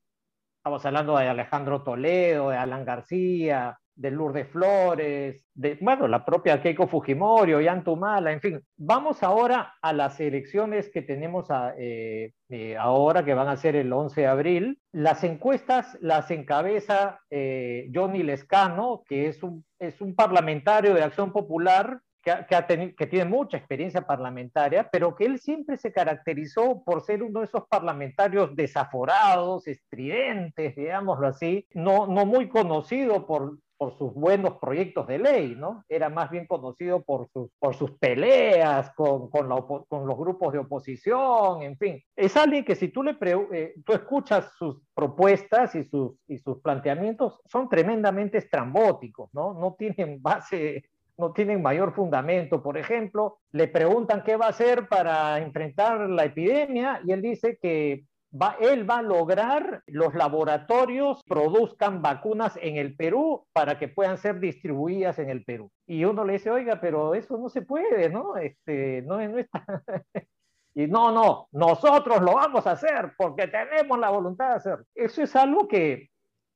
Estamos 0.59 0.85
hablando 0.87 1.17
de 1.17 1.29
Alejandro 1.29 1.83
Toledo, 1.83 2.51
de 2.51 2.57
Alan 2.57 2.85
García, 2.85 3.79
de 3.95 4.11
Lourdes 4.11 4.49
Flores, 4.49 5.45
de, 5.55 5.77
bueno, 5.81 6.09
la 6.09 6.25
propia 6.25 6.63
Keiko 6.63 6.87
Fujimori, 6.87 7.53
Ollantumala, 7.53 8.33
en 8.33 8.41
fin. 8.41 8.61
Vamos 8.77 9.23
ahora 9.23 9.75
a 9.83 9.93
las 9.93 10.19
elecciones 10.21 10.91
que 10.91 11.03
tenemos 11.03 11.49
eh, 11.77 12.33
eh, 12.49 12.77
ahora, 12.77 13.25
que 13.25 13.35
van 13.35 13.49
a 13.49 13.57
ser 13.57 13.77
el 13.77 13.93
11 13.93 14.23
de 14.23 14.27
abril. 14.27 14.81
Las 14.93 15.25
encuestas 15.25 15.99
las 16.01 16.31
encabeza 16.31 17.21
eh, 17.31 17.91
Johnny 17.95 18.23
Lescano, 18.23 19.03
que 19.07 19.27
es 19.27 19.43
un, 19.43 19.65
es 19.79 20.01
un 20.01 20.15
parlamentario 20.15 20.95
de 20.95 21.03
Acción 21.03 21.33
Popular 21.33 22.01
que, 22.23 22.95
que, 22.97 23.07
tiene 23.07 23.25
mucha 23.25 23.57
experiencia 23.57 24.07
parlamentaria, 24.07 24.89
pero 24.91 25.15
que 25.15 25.25
él 25.25 25.39
siempre 25.39 25.77
se 25.77 25.93
caracterizó 25.93 26.83
por 26.85 27.03
ser 27.03 27.23
uno 27.23 27.41
de 27.41 27.47
esos 27.47 27.67
parlamentarios 27.69 28.55
desaforados, 28.55 29.67
estridentes, 29.67 30.77
digámoslo 30.77 31.27
así, 31.27 31.67
no, 31.75 32.07
no 32.07 32.25
muy 32.25 32.49
conocido 32.49 33.27
por, 33.27 33.59
por 33.83 33.99
sus 33.99 34.15
buenos 34.15 34.59
proyectos 34.59 35.09
de 35.09 35.19
ley, 35.19 35.57
¿no? 35.57 35.85
Era 35.89 36.09
más 36.09 36.31
bien 36.31 36.47
conocido 36.47 37.03
por 37.03 37.29
sus, 37.33 37.51
por 37.59 37.75
sus 37.75 37.91
peleas 37.99 38.93
con, 38.95 39.29
con, 39.29 39.49
con 39.89 40.07
los 40.07 40.17
grupos 40.17 40.53
de 40.53 40.61
oposición, 40.61 41.63
en 41.63 41.77
fin. 41.77 42.01
Es 42.15 42.37
alguien 42.37 42.65
que 42.65 42.77
si 42.77 42.89
tú, 42.89 43.03
le 43.03 43.17
eh, 43.21 43.75
tú 43.85 43.93
escuchas 43.93 44.53
sus 44.57 44.81
propuestas 44.95 45.75
y 45.75 45.83
sus, 45.83 46.13
y 46.29 46.39
sus 46.39 46.61
planteamientos, 46.61 47.41
son 47.45 47.69
tremendamente 47.69 48.39
estrambóticos, 48.39 49.31
¿no? 49.35 49.53
No 49.55 49.75
tienen 49.77 50.23
base 50.23 50.85
no 51.19 51.33
tienen 51.33 51.63
mayor 51.63 51.95
fundamento. 51.95 52.63
Por 52.63 52.79
ejemplo, 52.79 53.39
le 53.53 53.69
preguntan 53.69 54.23
qué 54.23 54.37
va 54.37 54.47
a 54.47 54.51
hacer 54.51 54.89
para 54.89 55.39
enfrentar 55.39 56.09
la 56.09 56.25
epidemia 56.25 57.01
y 57.05 57.13
él 57.13 57.23
dice 57.23 57.59
que 57.61 58.05
va, 58.33 58.57
él 58.61 58.89
va 58.89 58.99
a 58.99 59.03
lograr 59.03 59.83
los 59.87 60.15
laboratorios 60.15 61.23
produzcan 61.25 62.03
vacunas 62.03 62.59
en 62.61 62.77
el 62.77 62.97
Perú 62.97 63.47
para 63.53 63.79
que 63.79 63.89
puedan 63.89 64.19
ser 64.19 64.41
distribuidas 64.41 65.19
en 65.19 65.31
el 65.31 65.45
Perú. 65.45 65.71
Y 65.87 66.05
uno 66.05 66.25
le 66.25 66.35
dice, 66.35 66.51
oiga, 66.51 66.81
pero 66.81 67.15
eso 67.15 67.37
no 67.37 67.49
se 67.49 67.63
puede, 67.63 68.09
¿no? 68.09 68.37
Este, 68.37 69.03
no, 69.03 69.17
no 69.29 69.39
está... 69.39 69.65
y 70.75 70.87
no, 70.87 71.13
no, 71.13 71.49
nosotros 71.53 72.23
lo 72.23 72.35
vamos 72.35 72.67
a 72.67 72.73
hacer 72.73 73.13
porque 73.17 73.47
tenemos 73.49 73.99
la 73.99 74.11
voluntad 74.11 74.51
de 74.51 74.55
hacer. 74.55 74.79
Eso 74.95 75.23
es 75.23 75.37
algo 75.37 75.69
que, 75.69 76.09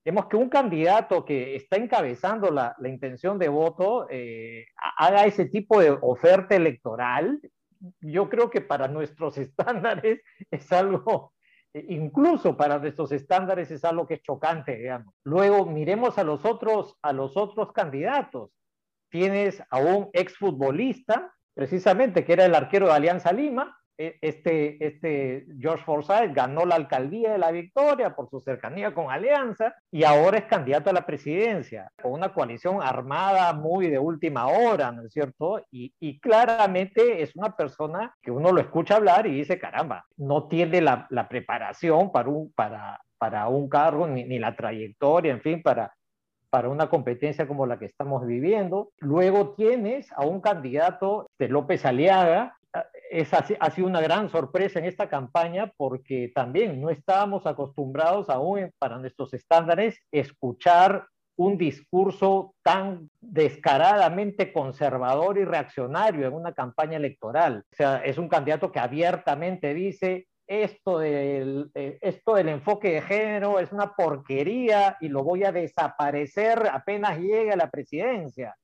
vemos 0.06 0.26
que 0.26 0.36
un 0.36 0.48
candidato 0.48 1.24
que 1.24 1.56
está 1.56 1.76
encabezando 1.76 2.52
la, 2.52 2.76
la 2.78 2.88
intención 2.88 3.40
de 3.40 3.48
voto 3.48 4.06
eh, 4.08 4.66
haga 4.98 5.24
ese 5.24 5.46
tipo 5.46 5.80
de 5.80 5.90
oferta 6.00 6.54
electoral, 6.54 7.40
yo 8.00 8.28
creo 8.28 8.48
que 8.48 8.60
para 8.60 8.86
nuestros 8.86 9.36
estándares 9.38 10.20
es 10.48 10.72
algo 10.72 11.32
e 11.74 11.84
incluso 11.88 12.56
para 12.56 12.78
nuestros 12.78 13.10
estándares 13.10 13.70
es 13.72 13.84
algo 13.84 14.06
que 14.06 14.14
es 14.14 14.22
chocante, 14.22 14.76
digamos. 14.76 15.12
Luego 15.24 15.66
miremos 15.66 16.16
a 16.18 16.24
los 16.24 16.44
otros, 16.44 16.96
a 17.02 17.12
los 17.12 17.36
otros 17.36 17.72
candidatos. 17.72 18.50
Tienes 19.10 19.60
a 19.68 19.78
un 19.78 20.08
exfutbolista, 20.12 21.34
precisamente, 21.52 22.24
que 22.24 22.32
era 22.32 22.44
el 22.46 22.54
arquero 22.54 22.86
de 22.86 22.92
Alianza 22.92 23.32
Lima, 23.32 23.76
este, 23.98 24.84
este 24.84 25.46
George 25.58 25.84
Forsyth 25.84 26.32
ganó 26.32 26.64
la 26.64 26.74
alcaldía 26.74 27.32
de 27.32 27.38
la 27.38 27.50
Victoria 27.50 28.14
por 28.14 28.28
su 28.28 28.40
cercanía 28.40 28.94
con 28.94 29.10
Alianza 29.10 29.74
y 29.90 30.04
ahora 30.04 30.38
es 30.38 30.44
candidato 30.44 30.90
a 30.90 30.92
la 30.92 31.06
presidencia, 31.06 31.90
con 32.02 32.12
una 32.12 32.32
coalición 32.32 32.82
armada 32.82 33.52
muy 33.52 33.88
de 33.88 33.98
última 33.98 34.46
hora, 34.46 34.92
¿no 34.92 35.02
es 35.06 35.12
cierto? 35.12 35.62
Y, 35.70 35.94
y 35.98 36.20
claramente 36.20 37.22
es 37.22 37.34
una 37.36 37.56
persona 37.56 38.14
que 38.22 38.30
uno 38.30 38.52
lo 38.52 38.60
escucha 38.60 38.96
hablar 38.96 39.26
y 39.26 39.34
dice, 39.34 39.58
caramba, 39.58 40.04
no 40.16 40.48
tiene 40.48 40.80
la, 40.80 41.06
la 41.10 41.28
preparación 41.28 42.12
para 42.12 42.28
un, 42.28 42.52
para, 42.52 43.00
para 43.18 43.48
un 43.48 43.68
cargo 43.68 44.06
ni, 44.06 44.24
ni 44.24 44.38
la 44.38 44.54
trayectoria, 44.56 45.32
en 45.32 45.40
fin, 45.40 45.62
para, 45.62 45.92
para 46.50 46.68
una 46.68 46.88
competencia 46.88 47.46
como 47.46 47.66
la 47.66 47.78
que 47.78 47.86
estamos 47.86 48.26
viviendo. 48.26 48.90
Luego 48.98 49.54
tienes 49.54 50.10
a 50.12 50.24
un 50.24 50.40
candidato 50.40 51.28
de 51.38 51.48
López 51.48 51.84
Aliaga, 51.84 52.55
es, 53.10 53.32
ha 53.32 53.70
sido 53.70 53.86
una 53.86 54.00
gran 54.00 54.28
sorpresa 54.28 54.78
en 54.78 54.84
esta 54.84 55.08
campaña 55.08 55.72
porque 55.76 56.30
también 56.34 56.80
no 56.80 56.90
estábamos 56.90 57.46
acostumbrados 57.46 58.28
aún 58.30 58.70
para 58.78 58.98
nuestros 58.98 59.34
estándares 59.34 59.98
escuchar 60.10 61.06
un 61.36 61.58
discurso 61.58 62.54
tan 62.62 63.10
descaradamente 63.20 64.52
conservador 64.52 65.38
y 65.38 65.44
reaccionario 65.44 66.26
en 66.26 66.32
una 66.32 66.52
campaña 66.52 66.96
electoral. 66.96 67.64
O 67.72 67.76
sea, 67.76 67.98
es 67.98 68.16
un 68.16 68.28
candidato 68.28 68.72
que 68.72 68.80
abiertamente 68.80 69.74
dice 69.74 70.26
esto 70.46 71.00
del, 71.00 71.70
eh, 71.74 71.98
esto 72.00 72.34
del 72.34 72.48
enfoque 72.48 72.92
de 72.92 73.02
género 73.02 73.58
es 73.58 73.72
una 73.72 73.92
porquería 73.94 74.96
y 75.00 75.08
lo 75.08 75.24
voy 75.24 75.44
a 75.44 75.52
desaparecer 75.52 76.68
apenas 76.72 77.18
llegue 77.18 77.52
a 77.52 77.56
la 77.56 77.68
presidencia 77.68 78.56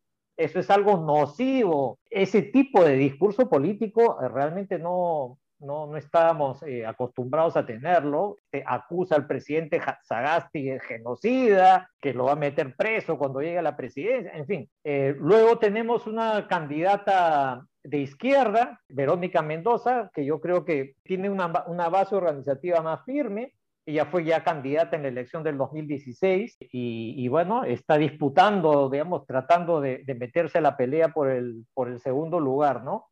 eso 0.45 0.61
es 0.61 0.71
algo 0.71 0.97
nocivo. 0.99 1.99
Ese 2.11 2.43
tipo 2.43 2.85
de 2.85 2.95
discurso 2.95 3.49
político 3.49 4.19
eh, 4.23 4.29
realmente 4.29 4.79
no, 4.79 5.39
no, 5.63 5.87
no 5.87 5.97
estábamos 5.97 6.63
eh, 6.65 6.85
acostumbrados 6.85 7.57
a 7.57 7.65
tenerlo. 7.65 8.37
Se 8.51 8.63
acusa 8.67 9.15
al 9.15 9.27
presidente 9.27 9.81
Sagasti 10.03 10.65
de 10.65 10.81
genocida, 10.81 11.89
que 12.01 12.13
lo 12.13 12.25
va 12.25 12.33
a 12.33 12.37
meter 12.37 12.75
preso 12.77 13.17
cuando 13.17 13.41
llegue 13.41 13.59
a 13.59 13.63
la 13.63 13.77
presidencia, 13.77 14.33
en 14.33 14.47
fin. 14.47 14.71
Eh, 14.85 15.15
luego 15.19 15.59
tenemos 15.59 16.07
una 16.07 16.47
candidata 16.49 17.65
de 17.85 17.99
izquierda, 17.99 18.81
Verónica 18.89 19.43
Mendoza, 19.43 20.11
que 20.15 20.25
yo 20.25 20.41
creo 20.41 20.65
que 20.65 20.95
tiene 21.03 21.31
una, 21.31 21.65
una 21.67 21.89
base 21.89 22.15
organizativa 22.15 22.81
más 22.81 23.05
firme, 23.05 23.55
ella 23.85 24.07
fue 24.07 24.25
ya 24.25 24.45
candidata 24.45 24.97
en 24.97 25.03
la 25.03 25.09
elección 25.09 25.43
del 25.43 25.59
2016 25.59 26.57
y, 26.61 27.15
y 27.17 27.29
bueno, 27.29 27.65
está 27.65 27.97
disputando, 27.97 28.89
digamos, 28.89 29.27
tratando 29.27 29.81
de, 29.81 30.03
de, 30.05 30.15
meterse 30.15 30.59
a 30.59 30.61
la 30.63 30.77
pelea 30.77 31.09
por 31.09 31.31
el, 31.31 31.67
por 31.75 31.89
el 31.89 32.01
segundo 32.01 32.39
lugar, 32.39 32.85
¿no? 32.85 33.12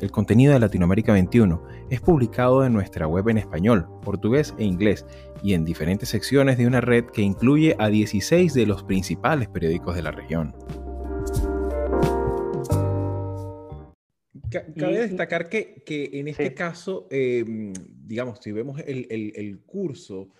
El 0.00 0.10
contenido 0.10 0.54
de 0.54 0.60
Latinoamérica 0.60 1.12
21 1.12 1.62
es 1.90 2.00
publicado 2.00 2.64
en 2.64 2.72
nuestra 2.72 3.06
web 3.06 3.28
en 3.28 3.36
español, 3.36 3.86
portugués 4.02 4.54
e 4.58 4.64
inglés 4.64 5.04
y 5.42 5.52
en 5.52 5.66
diferentes 5.66 6.08
secciones 6.08 6.56
de 6.56 6.66
una 6.66 6.80
red 6.80 7.04
que 7.04 7.20
incluye 7.20 7.76
a 7.78 7.90
16 7.90 8.54
de 8.54 8.66
los 8.66 8.82
principales 8.82 9.48
periódicos 9.48 9.94
de 9.94 10.02
la 10.02 10.10
región. 10.10 10.54
Cabe 14.50 15.00
destacar 15.00 15.50
que, 15.50 15.84
en 15.86 16.28
este 16.28 16.54
caso, 16.54 17.06
em, 17.10 17.74
digamos, 18.06 18.38
si 18.40 18.52
vemos 18.52 18.80
el 18.80 19.60
curso 19.66 20.30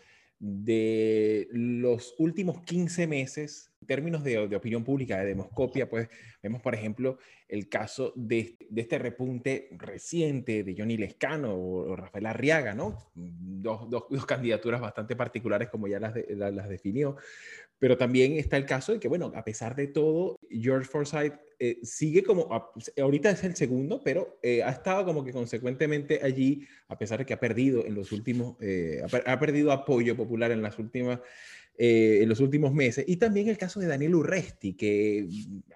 de 0.40 1.48
los 1.52 2.14
últimos 2.18 2.62
15 2.62 3.06
meses 3.06 3.70
términos 3.90 4.22
de, 4.22 4.38
opinión 4.54 4.84
pública, 4.84 5.18
de 5.18 5.26
demoscopia, 5.26 5.90
pues 5.90 6.08
vemos, 6.40 6.62
por 6.62 6.76
ejemplo, 6.76 7.18
el 7.48 7.68
caso 7.68 8.12
de, 8.14 8.56
este 8.76 9.00
repunte 9.00 9.68
reciente 9.72 10.62
de 10.62 10.76
Johnny 10.78 10.96
Lescano 10.96 11.56
o, 11.56 11.96
Rafael 11.96 12.26
Arriaga, 12.26 12.72
¿no? 12.72 13.10
Dos, 13.16 14.24
candidaturas 14.26 14.80
bastante 14.80 15.16
particulares, 15.16 15.70
como 15.70 15.88
ya 15.88 15.98
las, 15.98 16.14
las 16.28 16.68
definió. 16.68 17.16
Pero 17.80 17.98
también 17.98 18.34
está 18.34 18.56
el 18.58 18.64
caso 18.64 18.92
de 18.92 19.00
que, 19.00 19.08
bueno, 19.08 19.32
a 19.34 19.42
pesar 19.42 19.74
de 19.74 19.88
todo, 19.88 20.38
George 20.48 20.88
Forsyth 20.88 21.34
eh, 21.58 21.78
sigue 21.82 22.22
como, 22.22 22.48
ahorita 22.98 23.30
es 23.30 23.42
el 23.42 23.54
segundo, 23.54 24.02
pero 24.04 24.38
eh, 24.42 24.62
ha 24.62 24.70
estado 24.70 25.04
como 25.04 25.24
que 25.24 25.30
consecuentemente 25.30 26.20
allí, 26.22 26.66
a 26.88 26.96
pesar 26.96 27.18
de 27.18 27.26
que 27.26 27.34
ha 27.34 27.40
perdido 27.40 27.84
en 27.84 27.94
los 27.94 28.12
últimos, 28.12 28.56
eh, 28.60 29.02
ha, 29.26 29.38
perdido 29.40 29.72
apoyo 29.72 30.16
popular 30.16 30.52
en 30.52 30.62
las 30.62 30.78
últimas 30.78 31.20
en 31.82 32.28
los 32.28 32.40
últimos 32.40 32.74
meses. 32.74 33.06
Y 33.08 33.16
también 33.16 33.48
el 33.48 33.56
caso 33.56 33.80
de 33.80 33.86
Daniel 33.86 34.14
Urresti, 34.14 34.74
que 34.74 35.26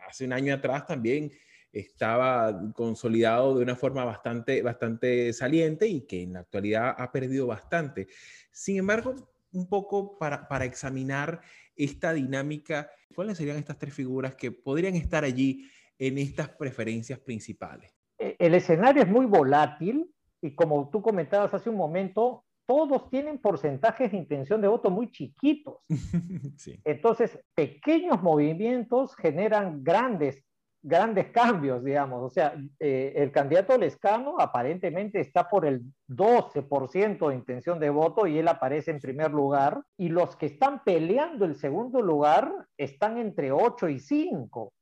hace 0.06 0.26
un 0.26 0.34
año 0.34 0.52
atrás 0.52 0.86
también 0.86 1.32
estaba 1.72 2.72
consolidado 2.74 3.56
de 3.56 3.62
una 3.62 3.74
forma 3.74 4.04
bastante, 4.04 4.60
bastante 4.60 5.32
saliente 5.32 5.88
y 5.88 6.02
que 6.02 6.22
en 6.22 6.34
la 6.34 6.40
actualidad 6.40 6.94
ha 6.98 7.10
perdido 7.10 7.46
bastante. 7.46 8.06
Sin 8.50 8.76
embargo, 8.76 9.14
un 9.52 9.66
poco 9.66 10.18
para, 10.18 10.46
para 10.46 10.66
examinar 10.66 11.40
esta 11.74 12.12
dinámica, 12.12 12.90
¿cuáles 13.14 13.38
serían 13.38 13.56
estas 13.56 13.78
tres 13.78 13.94
figuras 13.94 14.34
que 14.34 14.52
podrían 14.52 14.96
estar 14.96 15.24
allí 15.24 15.70
en 15.98 16.18
estas 16.18 16.50
preferencias 16.50 17.18
principales? 17.18 17.92
E, 18.18 18.36
el 18.38 18.54
escenario 18.54 19.02
es 19.02 19.08
muy 19.08 19.24
volátil 19.24 20.10
y 20.42 20.54
como 20.54 20.90
tú 20.90 21.00
comentabas 21.00 21.54
hace 21.54 21.70
un 21.70 21.76
momento, 21.76 22.43
todos 22.66 23.10
tienen 23.10 23.38
porcentajes 23.38 24.10
de 24.10 24.18
intención 24.18 24.60
de 24.60 24.68
voto 24.68 24.90
muy 24.90 25.10
chiquitos. 25.10 25.78
Entonces, 26.84 27.38
pequeños 27.54 28.22
movimientos 28.22 29.14
generan 29.16 29.82
grandes 29.82 30.44
grandes 30.84 31.30
cambios, 31.30 31.82
digamos. 31.82 32.22
O 32.22 32.28
sea, 32.28 32.54
eh, 32.78 33.14
el 33.16 33.32
candidato 33.32 33.76
Lescano 33.78 34.36
aparentemente 34.38 35.18
está 35.18 35.48
por 35.48 35.64
el 35.64 35.82
12% 36.08 37.28
de 37.28 37.34
intención 37.34 37.80
de 37.80 37.88
voto 37.88 38.26
y 38.26 38.38
él 38.38 38.46
aparece 38.48 38.90
en 38.90 39.00
primer 39.00 39.30
lugar. 39.30 39.82
Y 39.96 40.10
los 40.10 40.36
que 40.36 40.46
están 40.46 40.84
peleando 40.84 41.46
el 41.46 41.56
segundo 41.56 42.02
lugar 42.02 42.52
están 42.76 43.16
entre 43.16 43.50
8 43.50 43.88
y 43.88 43.98
5, 43.98 44.72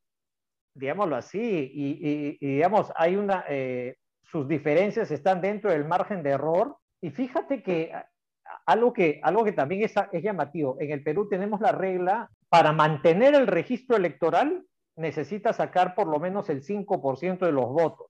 digámoslo 0.75 1.15
así. 1.15 1.71
Y, 1.73 2.37
digamos, 2.45 2.93
hay 2.97 3.15
una, 3.15 3.45
eh, 3.49 3.95
sus 4.25 4.49
diferencias 4.49 5.13
están 5.13 5.41
dentro 5.41 5.71
del 5.71 5.85
margen 5.85 6.25
de 6.25 6.31
error. 6.31 6.79
Y 7.03 7.11
fíjate 7.11 7.63
que 7.63 7.93
algo 8.65 8.93
que, 8.93 9.21
algo 9.23 9.45
que 9.45 9.53
también 9.53 9.83
es, 9.83 9.95
llamativo, 10.23 10.77
en 10.81 10.93
el 10.93 11.03
Perú 11.03 11.29
tenemos 11.29 11.61
la 11.61 11.73
regla 11.73 12.31
para 12.49 12.73
mantener 12.73 13.35
el 13.35 13.47
registro 13.47 13.97
electoral 13.97 14.65
necesita 14.97 15.53
sacar 15.53 15.95
por 15.95 16.07
lo 16.07 16.21
menos 16.21 16.49
el 16.49 16.63
5% 16.63 17.39
de 17.41 17.53
los 17.53 17.67
votos. 17.67 18.07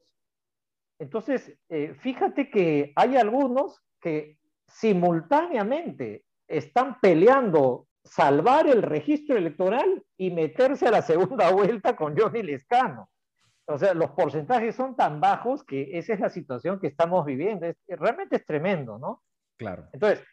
Entonces, 0.99 1.56
eh, 1.68 1.94
fíjate 2.00 2.50
que 2.50 2.92
hay 2.94 3.16
algunos 3.16 3.82
que 4.00 4.38
simultáneamente 4.68 6.25
están 6.46 7.00
peleando 7.00 7.87
salvar 8.04 8.66
el 8.66 8.82
registro 8.82 9.37
electoral 9.37 10.04
y 10.16 10.32
meterse 10.32 10.88
a 10.88 10.90
la 10.90 11.02
segunda 11.02 11.50
vuelta 11.52 11.96
con 11.96 12.16
Johnny 12.16 12.42
Lescano. 12.42 13.08
O 13.66 13.78
sea, 13.78 13.95
los 13.95 14.11
porcentajes 14.11 14.75
son 14.75 14.97
tan 14.97 15.21
bajos 15.21 15.64
que 15.64 15.97
esa 15.97 16.14
es 16.14 16.21
la 16.21 16.31
situación 16.31 16.81
que 16.81 16.88
estamos 16.88 17.25
viviendo. 17.25 17.66
realmente 17.88 18.37
es 18.37 18.47
tremendo, 18.47 18.99
¿no? 18.99 19.23
Claro. 19.57 19.88
Entonces, 19.92 20.25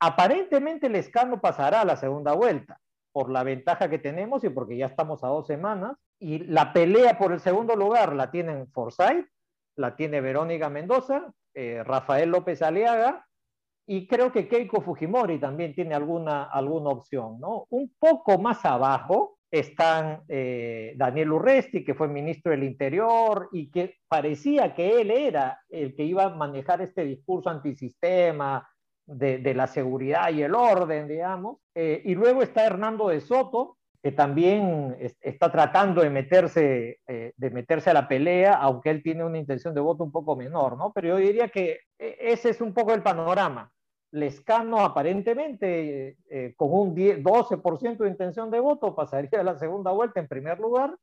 aparentemente 0.00 0.88
Lescano 0.88 1.40
pasará 1.40 1.82
a 1.82 1.84
la 1.84 1.96
segunda 1.96 2.32
vuelta 2.32 2.80
por 3.12 3.30
la 3.30 3.44
ventaja 3.44 3.88
que 3.88 3.98
tenemos 3.98 4.42
y 4.42 4.48
porque 4.48 4.76
ya 4.76 4.86
estamos 4.86 5.22
a 5.22 5.28
dos 5.28 5.46
semanas. 5.46 5.96
Y 6.18 6.38
la 6.38 6.72
pelea 6.72 7.18
por 7.18 7.32
el 7.32 7.40
segundo 7.40 7.76
lugar 7.76 8.14
la 8.14 8.30
tienen 8.30 8.68
Forsyth, 8.72 9.28
la 9.76 9.96
tiene 9.96 10.20
Verónica 10.20 10.68
Mendoza, 10.68 11.32
eh, 11.54 11.82
Rafael 11.84 12.30
López 12.30 12.62
Aliaga 12.62 13.26
y 13.86 14.06
creo 14.06 14.32
que 14.32 14.48
Keiko 14.48 14.80
Fujimori 14.80 15.38
también 15.38 15.74
tiene 15.74 15.94
alguna, 15.94 16.44
alguna 16.44 16.90
opción. 16.90 17.38
¿no? 17.38 17.66
Un 17.70 17.94
poco 17.98 18.38
más 18.38 18.64
abajo 18.64 19.38
están 19.52 20.22
eh, 20.28 20.94
Daniel 20.96 21.32
Urresti, 21.32 21.84
que 21.84 21.94
fue 21.94 22.08
ministro 22.08 22.50
del 22.50 22.64
Interior 22.64 23.48
y 23.52 23.70
que 23.70 23.96
parecía 24.08 24.74
que 24.74 25.00
él 25.00 25.10
era 25.10 25.60
el 25.68 25.94
que 25.94 26.02
iba 26.04 26.24
a 26.24 26.34
manejar 26.34 26.80
este 26.80 27.04
discurso 27.04 27.50
antisistema, 27.50 28.66
de, 29.06 29.54
la 29.54 29.66
seguridad 29.66 30.30
y 30.30 30.42
el 30.42 30.54
orden, 30.54 31.08
digamos. 31.08 31.58
Eh, 31.74 32.02
y 32.04 32.14
luego 32.14 32.42
está 32.42 32.66
Hernando 32.66 33.08
de 33.08 33.20
Soto, 33.20 33.78
que 34.02 34.12
también 34.12 34.96
está 35.20 35.50
tratando 35.52 36.02
de 36.02 36.10
meterse, 36.10 36.98
eh, 37.06 37.32
de 37.36 37.50
meterse 37.50 37.90
a 37.90 37.94
la 37.94 38.08
pelea, 38.08 38.54
aunque 38.54 38.90
él 38.90 39.02
tiene 39.02 39.24
una 39.24 39.38
intención 39.38 39.74
de 39.74 39.80
voto 39.80 40.02
un 40.02 40.10
poco 40.10 40.34
menor, 40.34 40.76
¿no? 40.76 40.92
Pero 40.92 41.08
yo 41.08 41.16
diría 41.16 41.48
que 41.48 41.78
eh, 41.98 42.16
ese 42.20 42.50
es 42.50 42.60
un 42.60 42.74
poco 42.74 42.94
el 42.94 43.02
panorama. 43.02 43.70
Lescano 44.12 44.80
aparentemente 44.80 46.16
con 46.56 46.72
un 46.72 46.94
10, 46.94 47.22
12% 47.22 47.96
de 47.96 48.08
intención 48.08 48.50
de 48.50 48.60
voto 48.60 48.94
pasaría 48.94 49.40
a 49.40 49.42
la 49.42 49.58
segunda 49.58 49.90
vuelta 49.90 50.20
en 50.20 50.28
primer 50.28 50.60
lugar 50.60 50.96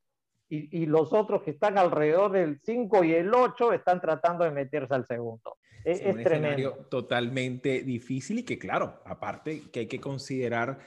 y, 0.48 0.82
y, 0.82 0.86
los 0.86 1.14
otros 1.14 1.44
que 1.44 1.52
están 1.52 1.78
alrededor 1.78 2.32
del 2.32 2.60
5 2.64 3.04
y 3.04 3.14
el 3.14 3.34
8 3.34 3.74
están 3.74 4.02
tratando 4.02 4.44
de 4.44 4.52
meterse 4.52 4.96
al 4.96 5.06
segundo. 5.06 5.58
Es, 5.84 6.02
un 6.06 6.20
escenario 6.20 6.74
totalmente 6.90 7.84
difícil 7.84 8.40
y 8.40 8.44
que, 8.44 8.60
claro, 8.60 9.02
aparte 9.06 9.64
que 9.72 9.82
hay 9.82 9.88
que 9.88 10.00
considerar 10.00 10.80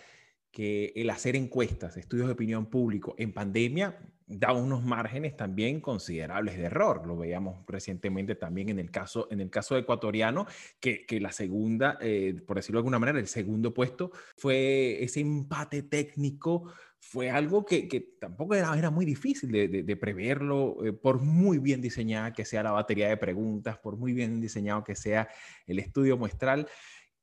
que 0.51 0.93
el 0.97 1.09
hacer 1.11 1.35
encuestas, 1.35 1.97
estudios 1.97 2.27
de 2.27 2.35
opinión 2.35 2.67
público 2.67 3.15
en 3.17 3.33
pandemia 3.33 3.99
da 4.27 4.53
unos 4.53 4.85
márgenes 4.85 5.37
también 5.37 5.81
considerables 5.81 6.57
de 6.57 6.65
error. 6.65 7.07
Lo 7.07 7.17
veíamos 7.17 7.65
recientemente 7.67 8.35
también 8.35 8.69
en 8.69 8.79
el 8.79 8.91
caso, 8.91 9.29
en 9.31 9.41
el 9.41 9.51
caso 9.51 9.77
ecuatoriano, 9.77 10.47
que, 10.81 11.05
que 11.07 11.21
la 11.21 11.33
segunda, 11.33 11.99
eh, 12.01 12.41
por 12.47 12.57
decirlo 12.57 12.79
de 12.79 12.81
alguna 12.81 12.99
manera, 12.99 13.19
el 13.19 13.29
segundo 13.29 13.75
puesto 13.75 14.13
fue 14.37 15.03
ese 15.03 15.21
empate 15.21 15.83
técnico 15.83 16.73
fue 17.05 17.31
algo 17.31 17.67
que, 17.67 18.17
tampoco 18.21 18.55
era, 18.55 18.79
era, 18.79 18.89
muy 18.89 19.05
difícil 19.05 19.51
de, 19.51 19.97
preverlo, 19.97 20.85
eh, 20.85 20.93
por 20.93 21.21
muy 21.21 21.59
bien 21.59 21.81
diseñada 21.83 22.33
que 22.33 22.45
sea 22.45 22.63
la 22.63 22.71
batería 22.71 23.09
de 23.09 23.17
preguntas, 23.17 23.77
por 23.77 23.97
muy 23.97 24.13
bien 24.13 24.41
diseñado 24.41 24.85
que 24.85 24.95
sea 24.95 25.29
el 25.67 25.81
estudio 25.81 26.17
muestral, 26.17 26.69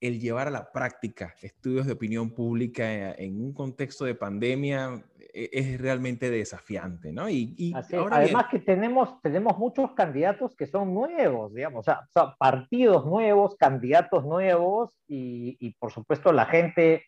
el 0.02 0.20
llevar 0.20 0.50
a 0.50 0.52
la 0.52 0.72
práctica 0.72 1.34
estudios 1.42 1.86
de 1.86 1.94
opinión 1.94 2.32
pública 2.32 3.14
en 3.14 3.42
un 3.42 3.54
contexto 3.54 4.04
de 4.04 4.16
pandemia 4.16 5.04
es 5.34 5.80
realmente 5.80 6.30
desafiante, 6.30 7.12
¿no? 7.12 7.30
Y, 7.30 7.74
además 8.12 8.46
que 8.50 8.60
tenemos, 8.60 9.22
tenemos 9.22 9.58
muchos 9.58 9.92
candidatos 9.94 10.56
que 10.56 10.66
son 10.66 10.94
nuevos, 10.94 11.54
digamos, 11.54 11.88
o 11.88 12.08
sea, 12.12 12.36
partidos 12.38 13.06
nuevos, 13.06 13.56
candidatos 13.56 14.26
nuevos 14.26 14.98
y, 15.08 15.58
y 15.60 15.74
por 15.76 15.92
supuesto 15.92 16.32
la 16.32 16.46
gente 16.46 17.04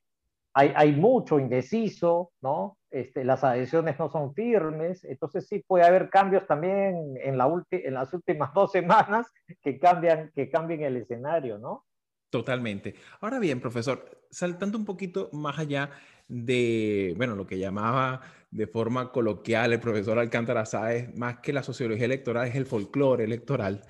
hay, 0.53 0.91
mucho 0.93 1.39
indeciso, 1.39 2.31
¿no? 2.41 2.77
Este, 2.89 3.23
las 3.23 3.43
adhesiones 3.43 3.97
no 3.97 4.09
son 4.09 4.33
firmes, 4.33 5.03
entonces 5.05 5.47
sí 5.47 5.63
puede 5.65 5.85
haber 5.85 6.09
cambios 6.09 6.45
también 6.45 7.15
en, 7.21 7.37
la 7.37 7.49
en 7.71 7.93
las 7.93 8.13
últimas 8.13 8.53
dos 8.53 8.71
semanas 8.71 9.31
que 9.61 9.79
cambian, 9.79 10.31
que 10.35 10.49
cambien 10.49 10.83
el 10.83 10.97
escenario, 10.97 11.57
¿no? 11.57 11.85
Totalmente. 12.29 12.95
Ahora 13.19 13.39
bien, 13.39 13.59
profesor, 13.59 14.25
saltando 14.29 14.77
un 14.77 14.85
poquito 14.85 15.29
más 15.33 15.59
allá 15.59 15.91
de, 16.31 17.13
bueno, 17.17 17.35
lo 17.35 17.45
que 17.45 17.59
llamaba 17.59 18.21
de 18.49 18.67
forma 18.67 19.11
coloquial 19.11 19.73
el 19.73 19.79
profesor 19.79 20.17
Alcántara 20.17 20.65
Sáez, 20.65 21.13
más 21.15 21.39
que 21.39 21.53
la 21.53 21.63
sociología 21.63 22.05
electoral, 22.05 22.47
es 22.47 22.55
el 22.55 22.65
folclore 22.65 23.23
electoral. 23.23 23.81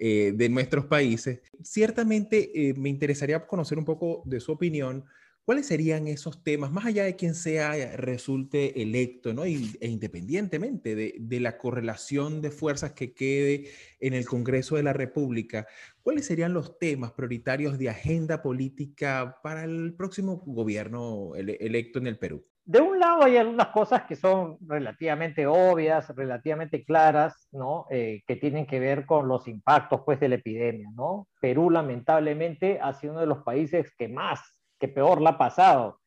Eh, 0.00 0.32
de 0.32 0.48
nuestros 0.48 0.84
países. 0.84 1.40
Ciertamente 1.60 2.52
eh, 2.54 2.74
me 2.74 2.88
interesaría 2.88 3.44
conocer 3.44 3.78
un 3.78 3.84
poco 3.84 4.22
de 4.26 4.38
su 4.38 4.52
opinión 4.52 5.04
¿Cuáles 5.48 5.68
serían 5.68 6.08
esos 6.08 6.44
temas, 6.44 6.72
más 6.72 6.84
allá 6.84 7.04
de 7.04 7.16
quien 7.16 7.34
sea, 7.34 7.74
eh, 7.74 7.96
resulte 7.96 8.82
electo, 8.82 9.32
¿no? 9.32 9.44
e 9.44 9.56
independientemente 9.80 10.94
de, 10.94 11.40
la 11.40 11.56
correlación 11.56 12.42
de 12.42 12.50
fuerzas 12.50 12.92
que 12.92 13.14
quede 13.14 13.70
en 13.98 14.12
el 14.12 14.26
Congreso 14.26 14.76
de 14.76 14.82
la 14.82 14.92
República, 14.92 15.66
cuáles 16.02 16.26
serían 16.26 16.52
los 16.52 16.78
temas 16.78 17.12
prioritarios 17.12 17.78
de 17.78 17.88
agenda 17.88 18.42
política 18.42 19.38
para 19.42 19.64
el 19.64 19.94
próximo 19.94 20.42
gobierno 20.44 21.34
electo 21.34 21.98
en 21.98 22.08
el 22.08 22.18
Perú? 22.18 22.44
De 22.66 22.82
un 22.82 22.98
lado 22.98 23.22
hay 23.22 23.38
algunas 23.38 23.68
cosas 23.68 24.02
que 24.02 24.16
son 24.16 24.58
relativamente 24.60 25.46
obvias, 25.46 26.14
relativamente 26.14 26.84
claras, 26.84 27.48
¿no? 27.52 27.86
Eh, 27.88 28.22
que 28.26 28.36
tienen 28.36 28.66
que 28.66 28.80
ver 28.80 29.06
con 29.06 29.26
los 29.26 29.48
impactos 29.48 30.02
pues, 30.04 30.20
de 30.20 30.28
la 30.28 30.34
epidemia. 30.34 30.90
¿no? 30.94 31.26
Perú 31.40 31.70
lamentablemente 31.70 32.78
ha 32.82 32.92
sido 32.92 33.14
uno 33.14 33.22
de 33.22 33.26
los 33.28 33.42
países 33.44 33.94
que 33.96 34.08
más 34.08 34.57
que 34.78 34.88
peor 34.88 35.20
la 35.20 35.30
ha 35.30 35.38
pasado 35.38 36.00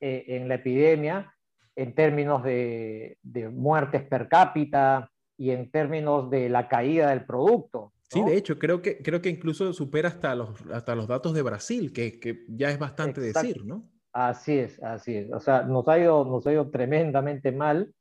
eh, 0.00 0.24
en 0.28 0.48
la 0.48 0.56
epidemia 0.56 1.32
en 1.76 1.94
términos 1.94 2.42
de, 2.42 3.16
muertes 3.52 4.02
per 4.02 4.28
cápita 4.28 5.10
y 5.36 5.50
en 5.50 5.70
términos 5.70 6.30
de 6.30 6.48
la 6.48 6.68
caída 6.68 7.10
del 7.10 7.24
producto. 7.24 7.92
Sí, 8.08 8.22
de 8.22 8.36
hecho, 8.36 8.58
creo 8.58 8.82
que, 8.82 8.98
creo 8.98 9.22
que 9.22 9.30
incluso 9.30 9.72
supera 9.72 10.10
hasta 10.10 10.34
los, 10.34 10.50
hasta 10.70 10.94
los 10.94 11.08
datos 11.08 11.32
de 11.32 11.40
Brasil, 11.40 11.92
que, 11.94 12.20
que 12.20 12.44
ya 12.48 12.70
es 12.70 12.78
bastante 12.78 13.22
decir, 13.22 13.64
¿no? 13.64 13.88
Así 14.12 14.58
es, 14.58 14.82
así 14.82 15.16
es. 15.16 15.32
O 15.32 15.40
sea, 15.40 15.62
nos 15.62 15.88
ha 15.88 15.98
ido, 15.98 16.24
nos 16.26 16.46
ha 16.46 16.52
ido 16.52 16.70
tremendamente 16.70 17.50
mal 17.52 17.94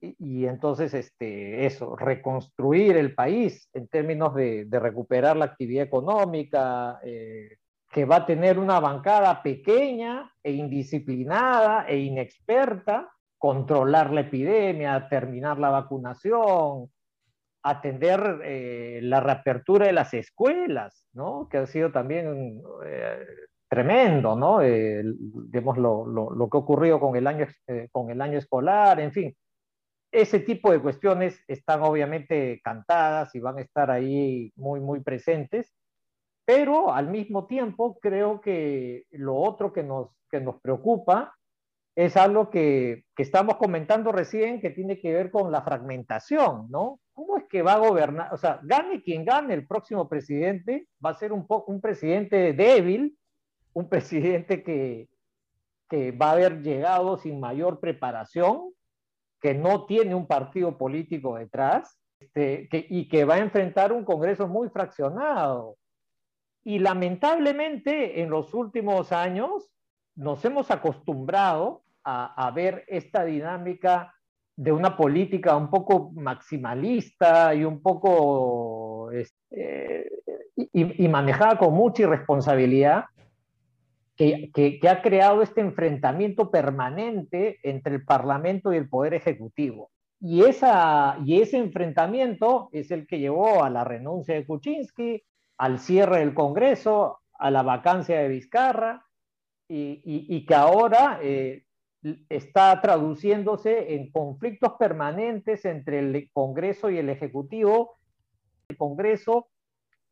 y, 0.00 0.46
entonces 0.46 0.94
este, 0.94 1.66
eso, 1.66 1.94
reconstruir 1.96 2.96
el 2.96 3.14
país 3.14 3.68
en 3.74 3.86
términos 3.88 4.34
de, 4.34 4.66
recuperar 4.70 5.36
la 5.36 5.44
actividad 5.44 5.84
económica, 5.84 6.98
eh, 7.04 7.58
que 7.92 8.06
va 8.06 8.16
a 8.16 8.26
tener 8.26 8.58
una 8.58 8.80
bancada 8.80 9.42
pequeña 9.42 10.32
e 10.42 10.52
indisciplinada 10.52 11.84
e 11.86 11.98
inexperta, 11.98 13.12
controlar 13.36 14.10
la 14.10 14.22
epidemia, 14.22 15.08
terminar 15.10 15.58
la 15.58 15.68
vacunación, 15.68 16.90
atender 17.62 18.40
eh, 18.44 19.00
la 19.02 19.20
reapertura 19.20 19.86
de 19.86 19.92
las 19.92 20.14
escuelas, 20.14 21.06
¿no? 21.12 21.48
que 21.50 21.58
ha 21.58 21.66
sido 21.66 21.92
también 21.92 22.62
eh, 22.86 23.26
tremendo, 23.68 24.36
¿no? 24.36 24.62
Eh, 24.62 25.02
lo, 25.04 26.48
que 26.50 26.56
ha 26.56 26.60
ocurrido 26.60 26.98
con 26.98 27.14
el 27.14 27.26
año, 27.26 27.46
con 27.90 28.10
el 28.10 28.20
año 28.22 28.38
escolar, 28.38 29.00
en 29.00 29.12
fin. 29.12 29.36
ese 30.10 30.40
tipo 30.40 30.72
de 30.72 30.80
cuestiones 30.80 31.42
están 31.46 31.82
obviamente 31.82 32.60
cantadas 32.64 33.34
y 33.34 33.40
van 33.40 33.58
a 33.58 33.62
estar 33.62 33.90
ahí 33.90 34.52
muy, 34.56 34.80
muy 34.80 35.00
presentes, 35.00 35.74
pero 36.44 36.92
al 36.92 37.08
mismo 37.08 37.46
tiempo 37.46 37.98
creo 38.00 38.40
que 38.40 39.04
lo 39.10 39.36
otro 39.36 39.72
que 39.72 39.82
nos, 39.82 40.08
que 40.30 40.40
nos 40.40 40.60
preocupa 40.60 41.34
es 41.94 42.16
algo 42.16 42.50
que, 42.50 43.04
que 43.14 43.22
estamos 43.22 43.56
comentando 43.56 44.12
recién 44.12 44.60
que 44.60 44.70
tiene 44.70 44.98
que 44.98 45.12
ver 45.12 45.30
con 45.30 45.52
la 45.52 45.62
fragmentación, 45.62 46.68
¿no? 46.70 47.00
¿Cómo 47.12 47.36
es 47.36 47.44
que 47.48 47.62
va 47.62 47.74
a 47.74 47.78
gobernar? 47.78 48.32
O 48.32 48.38
sea, 48.38 48.60
gane 48.62 49.02
quien 49.02 49.24
gane 49.24 49.52
el 49.52 49.66
próximo 49.66 50.08
presidente, 50.08 50.88
va 51.04 51.10
a 51.10 51.14
ser 51.14 51.32
un, 51.32 51.46
un 51.48 51.80
presidente 51.80 52.54
débil, 52.54 53.18
un 53.74 53.88
presidente 53.90 54.62
que, 54.62 55.08
que 55.88 56.12
va 56.12 56.30
a 56.30 56.32
haber 56.32 56.62
llegado 56.62 57.18
sin 57.18 57.38
mayor 57.38 57.78
preparación, 57.80 58.72
que 59.40 59.54
no 59.54 59.84
tiene 59.84 60.14
un 60.14 60.26
partido 60.26 60.78
político 60.78 61.36
detrás 61.36 61.98
este, 62.18 62.68
que, 62.68 62.86
y 62.88 63.08
que 63.08 63.24
va 63.24 63.34
a 63.34 63.38
enfrentar 63.38 63.92
un 63.92 64.04
Congreso 64.04 64.48
muy 64.48 64.70
fraccionado. 64.70 65.76
Y 66.64 66.78
lamentablemente 66.78 68.20
en 68.22 68.30
los 68.30 68.54
últimos 68.54 69.12
años 69.12 69.70
nos 70.14 70.44
hemos 70.44 70.70
acostumbrado 70.70 71.82
a, 72.04 72.50
ver 72.54 72.84
esta 72.88 73.24
dinámica 73.24 74.12
de 74.56 74.72
una 74.72 74.96
política 74.96 75.56
un 75.56 75.70
poco 75.70 76.10
maximalista 76.14 77.54
y 77.54 77.64
un 77.64 77.80
poco 77.80 79.10
este, 79.12 80.10
y, 80.56 81.04
y, 81.04 81.08
manejada 81.08 81.58
con 81.58 81.74
mucha 81.74 82.02
irresponsabilidad, 82.02 83.04
que, 84.16 84.50
que, 84.52 84.78
que, 84.80 84.88
ha 84.88 85.00
creado 85.00 85.42
este 85.42 85.60
enfrentamiento 85.60 86.50
permanente 86.50 87.58
entre 87.62 87.94
el 87.94 88.04
Parlamento 88.04 88.72
y 88.72 88.76
el 88.76 88.88
Poder 88.88 89.14
Ejecutivo. 89.14 89.90
Y, 90.20 90.44
esa, 90.44 91.18
y 91.24 91.40
ese 91.40 91.58
enfrentamiento 91.58 92.68
es 92.72 92.90
el 92.90 93.06
que 93.06 93.18
llevó 93.18 93.64
a 93.64 93.70
la 93.70 93.84
renuncia 93.84 94.34
de 94.34 94.46
Kuczynski, 94.46 95.22
al 95.58 95.78
cierre 95.78 96.20
del 96.20 96.34
Congreso, 96.34 97.20
a 97.38 97.50
la 97.50 97.62
vacancia 97.62 98.20
de 98.20 98.28
Vizcarra, 98.28 99.06
y, 99.74 100.46
que 100.46 100.54
ahora 100.54 101.18
eh, 101.22 101.64
está 102.28 102.80
traduciéndose 102.80 103.94
en 103.94 104.10
conflictos 104.10 104.74
permanentes 104.78 105.64
entre 105.64 106.00
el 106.00 106.30
Congreso 106.32 106.90
y 106.90 106.98
el 106.98 107.08
Ejecutivo. 107.08 107.96
El 108.68 108.76
Congreso 108.76 109.48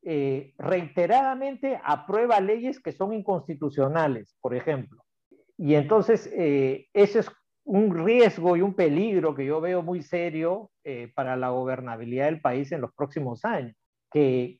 eh, 0.03 0.55
reiteradamente 0.57 1.81
aprueba 1.85 2.41
leyes 2.41 2.81
que 2.81 2.93
son 2.93 3.13
inconstitucionales, 3.13 4.37
por 4.41 4.55
ejemplo. 4.55 5.03
Y 5.59 5.75
entonces, 5.75 6.31
eh, 6.35 6.87
ese 6.95 7.21
es 7.21 7.31
un 7.65 7.95
riesgo 7.95 8.57
y 8.57 8.63
un 8.63 8.75
peligro 8.75 9.35
que 9.35 9.45
yo 9.45 9.61
veo 9.61 9.83
muy 9.83 10.03
serio 10.03 10.71
para 11.15 11.37
la 11.37 11.51
gobernabilidad 11.51 12.25
del 12.25 12.41
país 12.41 12.73
en 12.73 12.81
los 12.81 12.93
próximos 12.95 13.45
años, 13.45 13.77
que, 14.11 14.59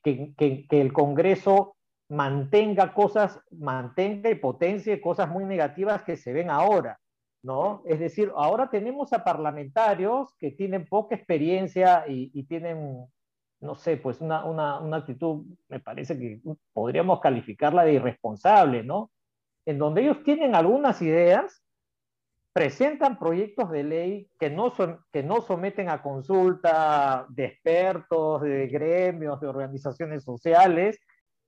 el 0.69 0.93
Congreso 0.93 1.75
mantenga 2.09 2.93
cosas, 2.93 3.39
mantenga 3.51 4.29
y 4.29 4.35
potencie 4.35 5.01
cosas 5.01 5.29
muy 5.29 5.45
negativas 5.45 6.03
que 6.03 6.17
se 6.17 6.33
ven 6.33 6.49
ahora, 6.49 6.99
¿no? 7.43 7.83
Es 7.85 7.99
decir, 7.99 8.31
ahora 8.35 8.69
tenemos 8.69 9.13
a 9.13 9.23
parlamentarios 9.23 10.33
que 10.37 10.51
tienen 10.51 10.87
poca 10.87 11.15
experiencia 11.15 12.05
y, 12.07 12.43
tienen 12.43 13.05
no 13.61 13.75
sé, 13.75 13.97
pues 13.97 14.19
una, 14.21 14.43
una, 14.45 14.97
actitud, 14.97 15.45
me 15.69 15.79
parece 15.79 16.17
que 16.17 16.41
podríamos 16.73 17.19
calificarla 17.19 17.85
de 17.85 17.93
irresponsable, 17.93 18.83
¿no? 18.83 19.11
En 19.65 19.77
donde 19.77 20.01
ellos 20.01 20.23
tienen 20.23 20.55
algunas 20.55 20.99
ideas, 21.03 21.63
presentan 22.53 23.17
proyectos 23.17 23.71
de 23.71 23.83
ley 23.83 24.27
que 24.39 24.49
no, 24.49 24.71
son, 24.71 24.99
que 25.11 25.23
no 25.23 25.41
someten 25.41 25.89
a 25.89 26.01
consulta 26.01 27.25
de 27.29 27.45
expertos, 27.45 28.41
de 28.41 28.67
gremios, 28.67 29.39
de 29.39 29.47
organizaciones 29.47 30.23
sociales, 30.23 30.99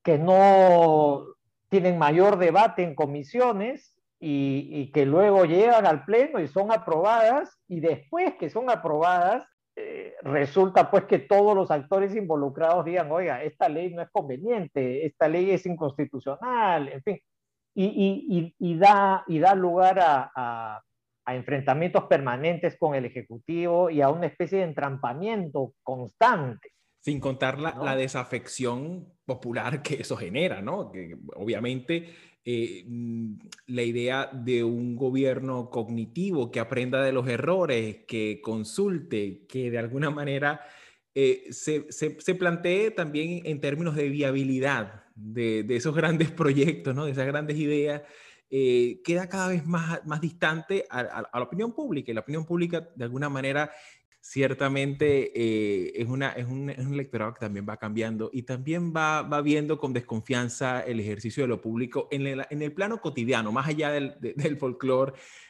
que 0.04 0.18
no 0.18 1.26
tienen 1.70 1.98
mayor 1.98 2.38
debate 2.38 2.84
en 2.84 2.96
comisiones 2.96 3.98
y, 4.20 4.92
que 4.94 5.06
luego 5.06 5.44
llegan 5.44 5.86
al 5.86 6.06
Pleno 6.06 6.40
y 6.40 6.48
son 6.48 6.72
aprobadas 6.72 7.60
y 7.68 7.82
después 7.82 8.36
que 8.36 8.50
son 8.50 8.70
aprobadas 8.70 9.44
eh, 9.76 10.14
resulta 10.22 10.90
pues 10.90 11.06
que 11.06 11.20
todos 11.20 11.56
los 11.56 11.72
actores 11.72 12.16
involucrados 12.16 12.86
digan, 12.86 13.12
oiga, 13.12 13.44
esta 13.44 13.68
ley 13.68 13.94
no 13.94 14.02
es 14.02 14.10
conveniente, 14.12 15.06
esta 15.06 15.28
ley 15.28 15.52
es 15.52 15.66
inconstitucional, 15.66 16.90
en 16.90 17.02
fin, 17.02 17.20
y, 17.76 18.54
y, 18.60 18.78
da, 18.78 19.24
y 19.28 19.40
da 19.40 19.56
lugar 19.56 20.00
a, 20.00 20.82
a, 21.26 21.36
enfrentamientos 21.36 22.06
permanentes 22.06 22.78
con 22.78 22.96
el 22.96 23.06
Ejecutivo 23.06 23.90
y 23.90 24.02
a 24.02 24.10
una 24.10 24.28
especie 24.28 24.60
de 24.60 24.66
entrampamiento 24.66 25.74
constante. 25.84 26.70
Sin 27.00 27.20
contar 27.20 27.60
la, 27.60 27.74
¿no? 27.74 27.84
la 27.84 27.96
desafección 27.96 29.08
popular 29.26 29.82
que 29.82 29.96
eso 29.96 30.16
genera, 30.16 30.62
¿no? 30.62 30.92
Que 30.92 31.16
obviamente 31.36 32.14
eh, 32.46 32.84
mm, 32.86 33.36
la 33.68 33.84
idea 33.84 34.30
de 34.34 34.66
un 34.66 34.98
gobierno 34.98 35.70
cognitivo 35.70 36.52
que 36.52 36.60
aprenda 36.60 37.02
de 37.02 37.14
los 37.14 37.28
errores, 37.28 38.00
que 38.06 38.42
consulte, 38.42 39.46
que 39.48 39.72
de 39.72 39.78
alguna 39.78 40.10
manera 40.10 40.60
eh, 41.16 41.46
se, 41.52 41.86
se, 41.90 42.20
se, 42.20 42.36
plantee 42.36 42.92
también 42.92 43.42
en 43.46 43.62
términos 43.62 43.96
de 43.96 44.10
viabilidad 44.10 45.06
de, 45.16 45.64
de 45.64 45.76
esos 45.76 45.96
grandes 45.96 46.32
proyectos, 46.32 46.94
¿no? 46.94 47.06
de 47.06 47.12
esas 47.12 47.28
grandes 47.28 47.58
ideas, 47.58 48.02
eh, 48.56 49.02
queda 49.04 49.28
cada 49.28 49.48
vez 49.48 49.66
más, 49.66 50.06
más 50.06 50.22
distante 50.22 50.86
a, 50.92 51.24
la 51.34 51.42
opinión 51.42 51.74
pública. 51.74 52.12
Y 52.12 52.14
la 52.14 52.22
opinión 52.22 52.46
pública, 52.46 52.88
de 52.96 53.04
alguna 53.04 53.28
manera, 53.28 53.72
ciertamente 54.22 55.32
eh, 55.34 55.94
es, 55.96 56.08
una, 56.08 56.34
es, 56.34 56.46
un, 56.46 56.70
electorado 56.70 57.34
que 57.34 57.40
también 57.40 57.66
va 57.68 57.78
cambiando 57.78 58.30
y 58.32 58.44
también 58.44 58.94
va, 58.96 59.24
va 59.24 59.42
viendo 59.42 59.80
con 59.80 59.92
desconfianza 59.92 60.82
el 60.82 61.00
ejercicio 61.00 61.46
de 61.46 61.48
lo 61.48 61.62
público 61.62 62.08
en 62.12 62.28
el, 62.28 62.46
en 62.48 62.62
el 62.62 62.72
plano 62.74 63.02
cotidiano, 63.02 63.52
más 63.52 63.68
allá 63.68 63.90
del, 63.90 64.20
de, 64.20 64.36
del 64.36 64.60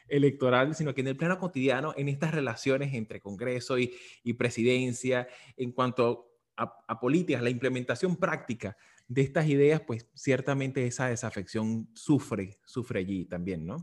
electoral, 0.08 0.74
sino 0.74 0.94
que 0.94 1.02
en 1.02 1.08
el 1.08 1.18
plano 1.18 1.40
cotidiano, 1.40 1.94
en 1.98 2.08
estas 2.08 2.34
relaciones 2.34 2.94
entre 2.94 3.20
Congreso 3.20 3.78
y, 3.78 3.92
presidencia, 4.38 5.28
en 5.58 5.74
cuanto 5.74 6.30
a 6.56 7.00
políticas, 7.02 7.42
la 7.42 7.50
implementación 7.50 8.16
práctica 8.16 8.78
de 9.08 9.22
estas 9.22 9.48
ideas, 9.48 9.82
pues 9.82 10.10
ciertamente 10.14 10.86
esa 10.86 11.08
desafección 11.08 11.90
sufre, 11.94 12.60
sufre 12.66 13.00
allí 13.00 13.26
también, 13.26 13.66
¿no? 13.66 13.78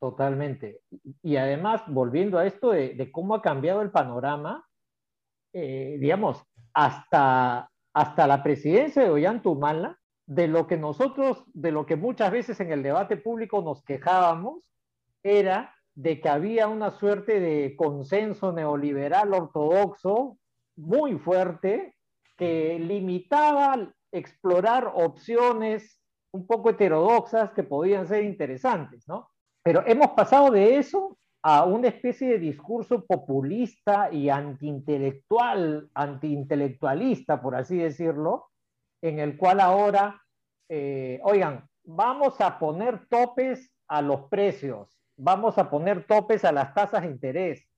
Totalmente. 0.00 0.82
Y 1.22 1.36
además, 1.36 1.82
volviendo 1.88 2.38
a 2.38 2.46
esto 2.46 2.70
de, 2.70 2.94
de 2.94 3.10
cómo 3.10 3.34
ha 3.34 3.42
cambiado 3.42 3.80
el 3.82 3.90
panorama, 3.90 4.66
eh, 5.52 5.96
digamos, 6.00 6.42
hasta, 6.74 7.70
hasta 7.94 8.26
la 8.26 8.42
presidencia 8.42 9.02
de 9.02 9.10
Ollantumala, 9.10 9.98
de 10.26 10.48
lo 10.48 10.66
que 10.66 10.76
nosotros, 10.76 11.44
de 11.52 11.70
lo 11.70 11.86
que 11.86 11.96
muchas 11.96 12.32
veces 12.32 12.58
en 12.60 12.72
el 12.72 12.82
debate 12.82 13.16
público 13.16 13.62
nos 13.62 13.82
quejábamos, 13.84 14.64
era 15.22 15.74
de 15.94 16.20
que 16.20 16.28
había 16.28 16.66
una 16.66 16.90
suerte 16.90 17.38
de 17.38 17.76
consenso 17.76 18.52
neoliberal 18.52 19.32
ortodoxo 19.32 20.38
muy 20.76 21.18
fuerte 21.18 21.94
que 22.36 22.78
limitaba 22.80 23.92
explorar 24.14 24.92
opciones 24.94 26.00
un 26.32 26.46
poco 26.46 26.70
heterodoxas 26.70 27.52
que 27.52 27.64
podían 27.64 28.06
ser 28.06 28.24
interesantes, 28.24 29.06
¿no? 29.08 29.30
Pero 29.62 29.82
hemos 29.86 30.10
pasado 30.10 30.50
de 30.50 30.78
eso 30.78 31.18
a 31.42 31.64
una 31.64 31.88
especie 31.88 32.28
de 32.28 32.38
discurso 32.38 33.04
populista 33.04 34.10
y 34.10 34.30
antiintelectual, 34.30 35.90
antiintelectualista, 35.94 37.42
por 37.42 37.54
así 37.54 37.76
decirlo, 37.76 38.46
en 39.02 39.18
el 39.18 39.36
cual 39.36 39.60
ahora, 39.60 40.22
eh, 40.70 41.20
oigan, 41.22 41.68
vamos 41.84 42.40
a 42.40 42.58
poner 42.58 43.06
topes 43.08 43.70
a 43.88 44.00
los 44.00 44.22
precios, 44.28 44.98
vamos 45.16 45.58
a 45.58 45.68
poner 45.68 46.06
topes 46.06 46.44
a 46.44 46.52
las 46.52 46.72
tasas 46.72 47.02
de 47.02 47.10
interés. 47.10 47.68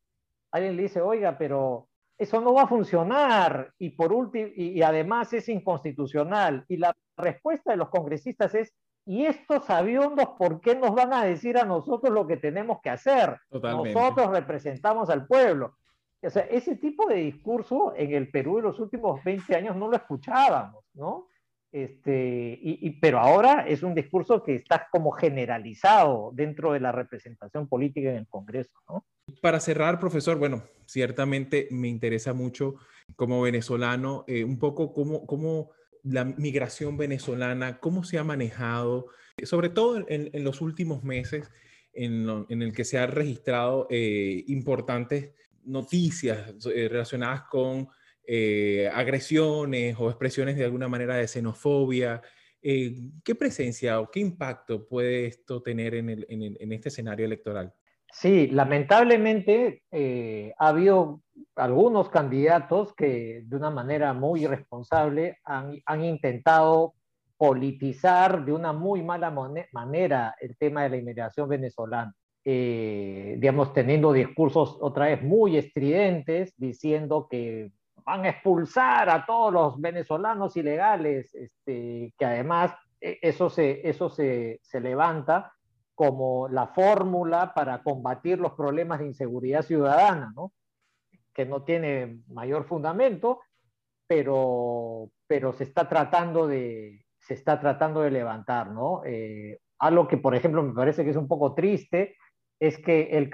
Alguien 0.52 0.76
le 0.76 0.82
dice, 0.82 1.00
oiga, 1.00 1.36
pero 1.36 1.85
eso 2.18 2.40
no 2.40 2.54
va 2.54 2.62
a 2.62 2.68
funcionar 2.68 3.72
y 3.78 3.90
por 3.90 4.12
último, 4.12 4.48
y, 4.54 4.78
y 4.78 4.82
además 4.82 5.32
es 5.32 5.48
inconstitucional. 5.48 6.64
Y 6.68 6.76
la 6.78 6.94
respuesta 7.16 7.72
de 7.72 7.76
los 7.76 7.88
congresistas 7.90 8.54
es, 8.54 8.74
¿Y 9.08 9.24
estos 9.24 9.70
aviondos 9.70 10.30
por 10.36 10.60
qué 10.60 10.74
nos 10.74 10.92
van 10.92 11.14
a 11.14 11.24
decir 11.24 11.56
a 11.56 11.64
nosotros 11.64 12.12
lo 12.12 12.26
que 12.26 12.38
tenemos 12.38 12.80
que 12.82 12.90
hacer? 12.90 13.38
Totalmente. 13.48 13.94
Nosotros 13.94 14.30
representamos 14.32 15.08
al 15.10 15.28
pueblo. 15.28 15.76
O 16.20 16.28
sea, 16.28 16.42
ese 16.42 16.74
tipo 16.74 17.06
de 17.06 17.14
discurso 17.14 17.92
en 17.94 18.12
el 18.14 18.32
Perú 18.32 18.58
en 18.58 18.64
los 18.64 18.80
últimos 18.80 19.22
20 19.22 19.54
años 19.54 19.76
no 19.76 19.86
lo 19.86 19.96
escuchábamos, 19.96 20.84
¿no? 20.94 21.28
Este, 21.76 22.58
y, 22.62 22.88
pero 23.02 23.18
ahora 23.18 23.66
es 23.68 23.82
un 23.82 23.94
discurso 23.94 24.42
que 24.42 24.54
está 24.54 24.88
como 24.90 25.10
generalizado 25.10 26.30
dentro 26.32 26.72
de 26.72 26.80
la 26.80 26.90
representación 26.90 27.68
política 27.68 28.08
en 28.08 28.16
el 28.16 28.26
Congreso. 28.26 28.72
Para 29.42 29.60
cerrar, 29.60 30.00
profesor, 30.00 30.38
bueno, 30.38 30.62
ciertamente 30.86 31.68
me 31.70 31.88
interesa 31.88 32.32
mucho 32.32 32.76
como 33.14 33.42
venezolano 33.42 34.24
eh, 34.26 34.42
un 34.42 34.58
poco 34.58 34.94
cómo, 34.94 35.26
cómo 35.26 35.72
la 36.02 36.24
migración 36.24 36.96
venezolana, 36.96 37.78
cómo 37.78 38.04
se 38.04 38.16
ha 38.16 38.24
manejado, 38.24 39.08
sobre 39.42 39.68
todo 39.68 40.02
en, 40.08 40.44
los 40.44 40.62
últimos 40.62 41.04
meses, 41.04 41.50
en, 41.92 42.26
lo, 42.26 42.46
el 42.48 42.72
que 42.72 42.86
se 42.86 42.98
han 42.98 43.10
registrado 43.12 43.86
eh, 43.90 44.44
importantes 44.46 45.32
noticias 45.62 46.54
relacionadas 46.64 47.42
con 47.50 47.90
agresiones 48.92 49.96
o 49.98 50.08
expresiones 50.08 50.56
de 50.56 50.64
alguna 50.64 50.88
manera 50.88 51.16
de 51.16 51.28
xenofobia. 51.28 52.22
¿Qué 52.60 53.34
presencia 53.38 54.00
o 54.00 54.10
qué 54.10 54.20
impacto 54.20 54.86
puede 54.88 55.26
esto 55.26 55.62
tener 55.62 55.94
en 55.94 56.72
este 56.72 56.88
escenario 56.88 57.26
electoral? 57.26 57.72
Sí, 58.12 58.46
lamentablemente 58.48 59.82
eh, 59.90 60.54
ha 60.58 60.68
habido 60.68 61.20
algunos 61.54 62.08
candidatos 62.08 62.94
que 62.94 63.42
de 63.44 63.56
una 63.56 63.70
manera 63.70 64.14
muy 64.14 64.44
irresponsable 64.44 65.38
han, 65.44 66.04
intentado 66.04 66.94
politizar 67.36 68.44
de 68.46 68.52
una 68.52 68.72
muy 68.72 69.02
mala 69.02 69.30
manera 69.72 70.34
el 70.40 70.56
tema 70.56 70.84
de 70.84 70.88
la 70.88 70.96
inmigración 70.96 71.48
venezolana. 71.48 72.14
Eh, 72.42 73.36
digamos, 73.38 73.74
teniendo 73.74 74.12
discursos 74.12 74.78
otra 74.80 75.06
vez 75.06 75.22
muy 75.22 75.58
estridentes, 75.58 76.54
diciendo 76.56 77.26
que 77.28 77.72
van 78.06 78.24
a 78.24 78.30
expulsar 78.30 79.10
a 79.10 79.26
todos 79.26 79.52
los 79.52 79.80
venezolanos 79.80 80.56
ilegales, 80.56 81.34
este, 81.34 82.14
que 82.16 82.24
además 82.24 82.72
eh, 83.00 83.18
eso 83.20 83.50
se, 83.50 83.86
eso 83.86 84.08
se, 84.08 84.60
se 84.62 84.80
levanta 84.80 85.52
como 85.94 86.46
la 86.48 86.68
fórmula 86.68 87.52
para 87.52 87.82
combatir 87.82 88.38
los 88.38 88.52
problemas 88.52 89.00
de 89.00 89.06
inseguridad 89.06 89.62
ciudadana, 89.62 90.32
¿no? 90.36 90.52
que 91.34 91.44
no 91.44 91.64
tiene 91.64 92.20
mayor 92.28 92.64
fundamento, 92.64 93.40
pero, 94.06 95.10
pero 95.26 95.52
se, 95.52 95.64
está 95.64 95.88
tratando 95.88 96.46
de, 96.46 97.04
se 97.18 97.34
está 97.34 97.58
tratando 97.58 98.02
de 98.02 98.10
levantar. 98.10 98.70
¿no? 98.70 99.02
Eh, 99.04 99.58
algo 99.78 100.06
que, 100.06 100.16
por 100.16 100.34
ejemplo, 100.34 100.62
me 100.62 100.74
parece 100.74 101.02
que 101.02 101.10
es 101.10 101.16
un 101.16 101.28
poco 101.28 101.54
triste 101.54 102.16
es 102.60 102.78
que 102.78 103.10
el 103.12 103.30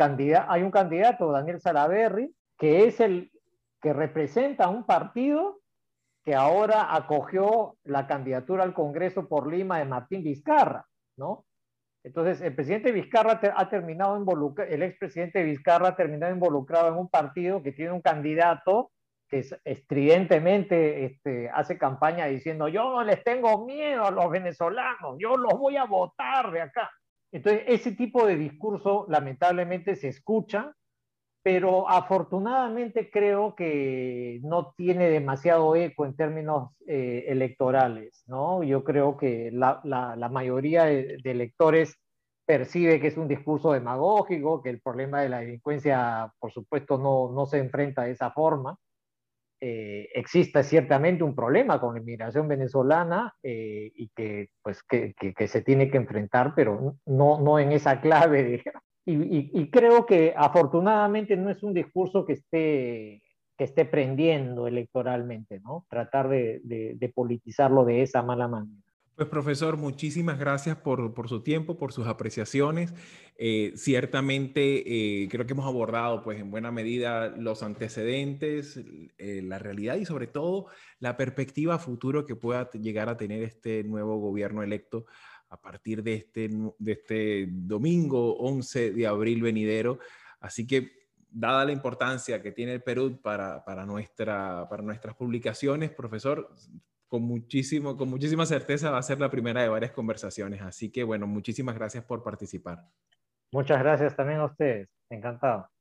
hay 0.48 0.62
un 0.62 0.70
candidato, 0.70 1.30
Daniel 1.30 1.60
Salaverry, 1.60 2.34
que 2.58 2.86
es 2.86 3.00
el 3.00 3.31
que 3.82 3.92
representa 3.92 4.68
un 4.68 4.84
partido 4.84 5.60
que 6.24 6.34
ahora 6.34 6.94
acogió 6.94 7.76
la 7.82 8.06
candidatura 8.06 8.62
al 8.62 8.74
Congreso 8.74 9.28
por 9.28 9.52
Lima 9.52 9.78
de 9.78 9.84
Martín 9.84 10.22
Vizcarra, 10.22 10.86
¿no? 11.16 11.44
Entonces, 12.04 12.40
el 12.40 12.54
presidente 12.54 12.92
Vizcarra 12.92 13.40
ha 13.56 13.68
terminado 13.68 14.16
involucrado, 14.16 14.70
el 14.70 14.82
expresidente 14.82 15.42
Vizcarra 15.42 15.88
ha 15.88 15.96
terminado 15.96 16.32
involucrado 16.32 16.88
en 16.88 16.94
un 16.94 17.08
partido 17.08 17.62
que 17.62 17.72
tiene 17.72 17.92
un 17.92 18.00
candidato 18.00 18.90
que 19.28 19.44
estridentemente 19.64 21.06
este, 21.06 21.48
hace 21.50 21.78
campaña 21.78 22.26
diciendo, 22.26 22.68
yo 22.68 22.84
no 22.84 23.02
les 23.02 23.22
tengo 23.24 23.64
miedo 23.64 24.04
a 24.04 24.10
los 24.10 24.30
venezolanos, 24.30 25.16
yo 25.18 25.36
los 25.36 25.54
voy 25.54 25.76
a 25.76 25.84
votar 25.84 26.50
de 26.52 26.60
acá. 26.60 26.90
Entonces, 27.32 27.62
ese 27.66 27.92
tipo 27.92 28.26
de 28.26 28.36
discurso 28.36 29.06
lamentablemente 29.08 29.96
se 29.96 30.08
escucha, 30.08 30.72
pero 31.42 31.88
afortunadamente 31.88 33.10
creo 33.10 33.54
que 33.56 34.40
no 34.44 34.72
tiene 34.76 35.10
demasiado 35.10 35.74
eco 35.74 36.06
en 36.06 36.14
términos 36.14 36.70
eh, 36.86 37.24
electorales, 37.28 38.22
¿no? 38.26 38.62
Yo 38.62 38.84
creo 38.84 39.16
que 39.16 39.50
la, 39.52 39.80
mayoría 40.30 40.84
de, 40.84 41.20
electores 41.24 41.98
percibe 42.46 43.00
que 43.00 43.08
es 43.08 43.16
un 43.16 43.28
discurso 43.28 43.72
demagógico, 43.72 44.62
que 44.62 44.70
el 44.70 44.80
problema 44.80 45.22
de 45.22 45.30
la 45.30 45.40
delincuencia, 45.40 46.32
por 46.38 46.52
supuesto, 46.52 46.96
no, 46.98 47.32
no 47.32 47.46
se 47.46 47.58
enfrenta 47.58 48.02
de 48.02 48.12
esa 48.12 48.30
forma. 48.30 48.78
Eh, 49.60 50.08
existe 50.14 50.62
ciertamente 50.64 51.22
un 51.22 51.36
problema 51.36 51.80
con 51.80 51.94
la 51.94 52.00
inmigración 52.00 52.48
venezolana 52.48 53.32
eh, 53.42 53.92
y 53.94 54.08
que, 54.08 54.48
pues, 54.62 54.82
que, 54.82 55.14
que, 55.14 55.46
se 55.48 55.62
tiene 55.62 55.88
que 55.88 55.98
enfrentar, 55.98 56.52
pero 56.54 56.96
no, 57.06 57.40
no 57.40 57.58
en 57.58 57.72
esa 57.72 58.00
clave, 58.00 58.42
de, 58.42 58.62
y, 59.04 59.70
creo 59.70 60.06
que 60.06 60.32
afortunadamente 60.36 61.36
no 61.36 61.50
es 61.50 61.62
un 61.62 61.74
discurso 61.74 62.24
que 62.24 62.34
esté, 62.34 63.22
que 63.56 63.64
esté 63.64 63.84
prendiendo 63.84 64.66
electoralmente, 64.66 65.60
¿no? 65.60 65.86
Tratar 65.88 66.28
de, 66.28 67.12
politizarlo 67.14 67.84
de 67.84 68.02
esa 68.02 68.22
mala 68.22 68.48
manera. 68.48 68.80
Pues 69.14 69.28
profesor, 69.28 69.76
muchísimas 69.76 70.38
gracias 70.38 70.76
por, 70.78 71.12
por 71.12 71.28
su 71.28 71.42
tiempo, 71.42 71.76
por 71.76 71.92
sus 71.92 72.06
apreciaciones. 72.06 72.94
Eh, 73.36 73.72
ciertamente 73.76 75.22
eh, 75.24 75.28
creo 75.28 75.46
que 75.46 75.52
hemos 75.52 75.66
abordado 75.66 76.22
pues 76.22 76.40
en 76.40 76.50
buena 76.50 76.70
medida 76.70 77.28
los 77.28 77.62
antecedentes, 77.62 78.80
eh, 79.18 79.42
la 79.42 79.58
realidad 79.58 79.96
y 79.96 80.06
sobre 80.06 80.28
todo 80.28 80.66
la 80.98 81.16
perspectiva 81.16 81.78
futuro 81.78 82.24
que 82.24 82.36
pueda 82.36 82.70
llegar 82.70 83.10
a 83.10 83.16
tener 83.18 83.42
este 83.42 83.84
nuevo 83.84 84.18
gobierno 84.18 84.62
electo 84.62 85.04
a 85.52 85.60
partir 85.60 86.02
de 86.02 86.14
este, 86.14 86.48
de 86.78 86.92
este 86.92 87.46
domingo 87.50 88.36
11 88.38 88.92
de 88.92 89.06
abril 89.06 89.42
venidero. 89.42 89.98
Así 90.40 90.66
que, 90.66 91.02
dada 91.28 91.64
la 91.66 91.72
importancia 91.72 92.42
que 92.42 92.52
tiene 92.52 92.72
el 92.72 92.82
Perú 92.82 93.20
para, 93.22 93.62
para, 93.64 93.84
nuestra, 93.84 94.66
para 94.68 94.82
nuestras 94.82 95.14
publicaciones, 95.14 95.90
profesor, 95.90 96.50
con, 97.06 97.22
muchísimo, 97.22 97.96
con 97.98 98.08
muchísima 98.08 98.46
certeza 98.46 98.90
va 98.90 98.98
a 98.98 99.02
ser 99.02 99.20
la 99.20 99.30
primera 99.30 99.60
de 99.62 99.68
varias 99.68 99.92
conversaciones. 99.92 100.62
Así 100.62 100.90
que, 100.90 101.04
bueno, 101.04 101.26
muchísimas 101.26 101.74
gracias 101.74 102.04
por 102.04 102.22
participar. 102.22 102.88
Muchas 103.52 103.78
gracias 103.78 104.16
también 104.16 104.40
a 104.40 104.46
ustedes. 104.46 104.88
Encantado. 105.10 105.71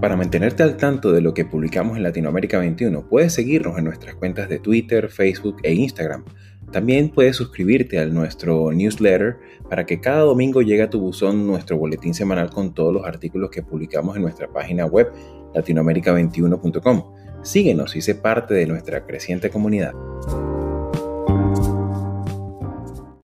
Para 0.00 0.16
mantenerte 0.16 0.62
al 0.62 0.78
tanto 0.78 1.12
de 1.12 1.20
lo 1.20 1.34
que 1.34 1.44
publicamos 1.44 1.98
en 1.98 2.02
Latinoamérica 2.02 2.58
21, 2.58 3.06
puedes 3.06 3.34
seguirnos 3.34 3.76
en 3.76 3.84
nuestras 3.84 4.14
cuentas 4.14 4.48
de 4.48 4.58
Twitter, 4.58 5.10
Facebook 5.10 5.56
e 5.62 5.74
Instagram. 5.74 6.24
También 6.72 7.10
puedes 7.10 7.36
suscribirte 7.36 7.98
a 7.98 8.06
nuestro 8.06 8.72
newsletter 8.72 9.36
para 9.68 9.84
que 9.84 10.00
cada 10.00 10.20
domingo 10.20 10.62
llegue 10.62 10.84
a 10.84 10.90
tu 10.90 11.00
buzón 11.00 11.46
nuestro 11.46 11.76
boletín 11.76 12.14
semanal 12.14 12.48
con 12.48 12.72
todos 12.72 12.94
los 12.94 13.04
artículos 13.04 13.50
que 13.50 13.62
publicamos 13.62 14.16
en 14.16 14.22
nuestra 14.22 14.48
página 14.48 14.86
web 14.86 15.12
latinoamerica21.com. 15.54 17.04
Síguenos 17.42 17.94
y 17.94 18.00
sé 18.00 18.14
parte 18.14 18.54
de 18.54 18.66
nuestra 18.66 19.04
creciente 19.04 19.50
comunidad. 19.50 19.92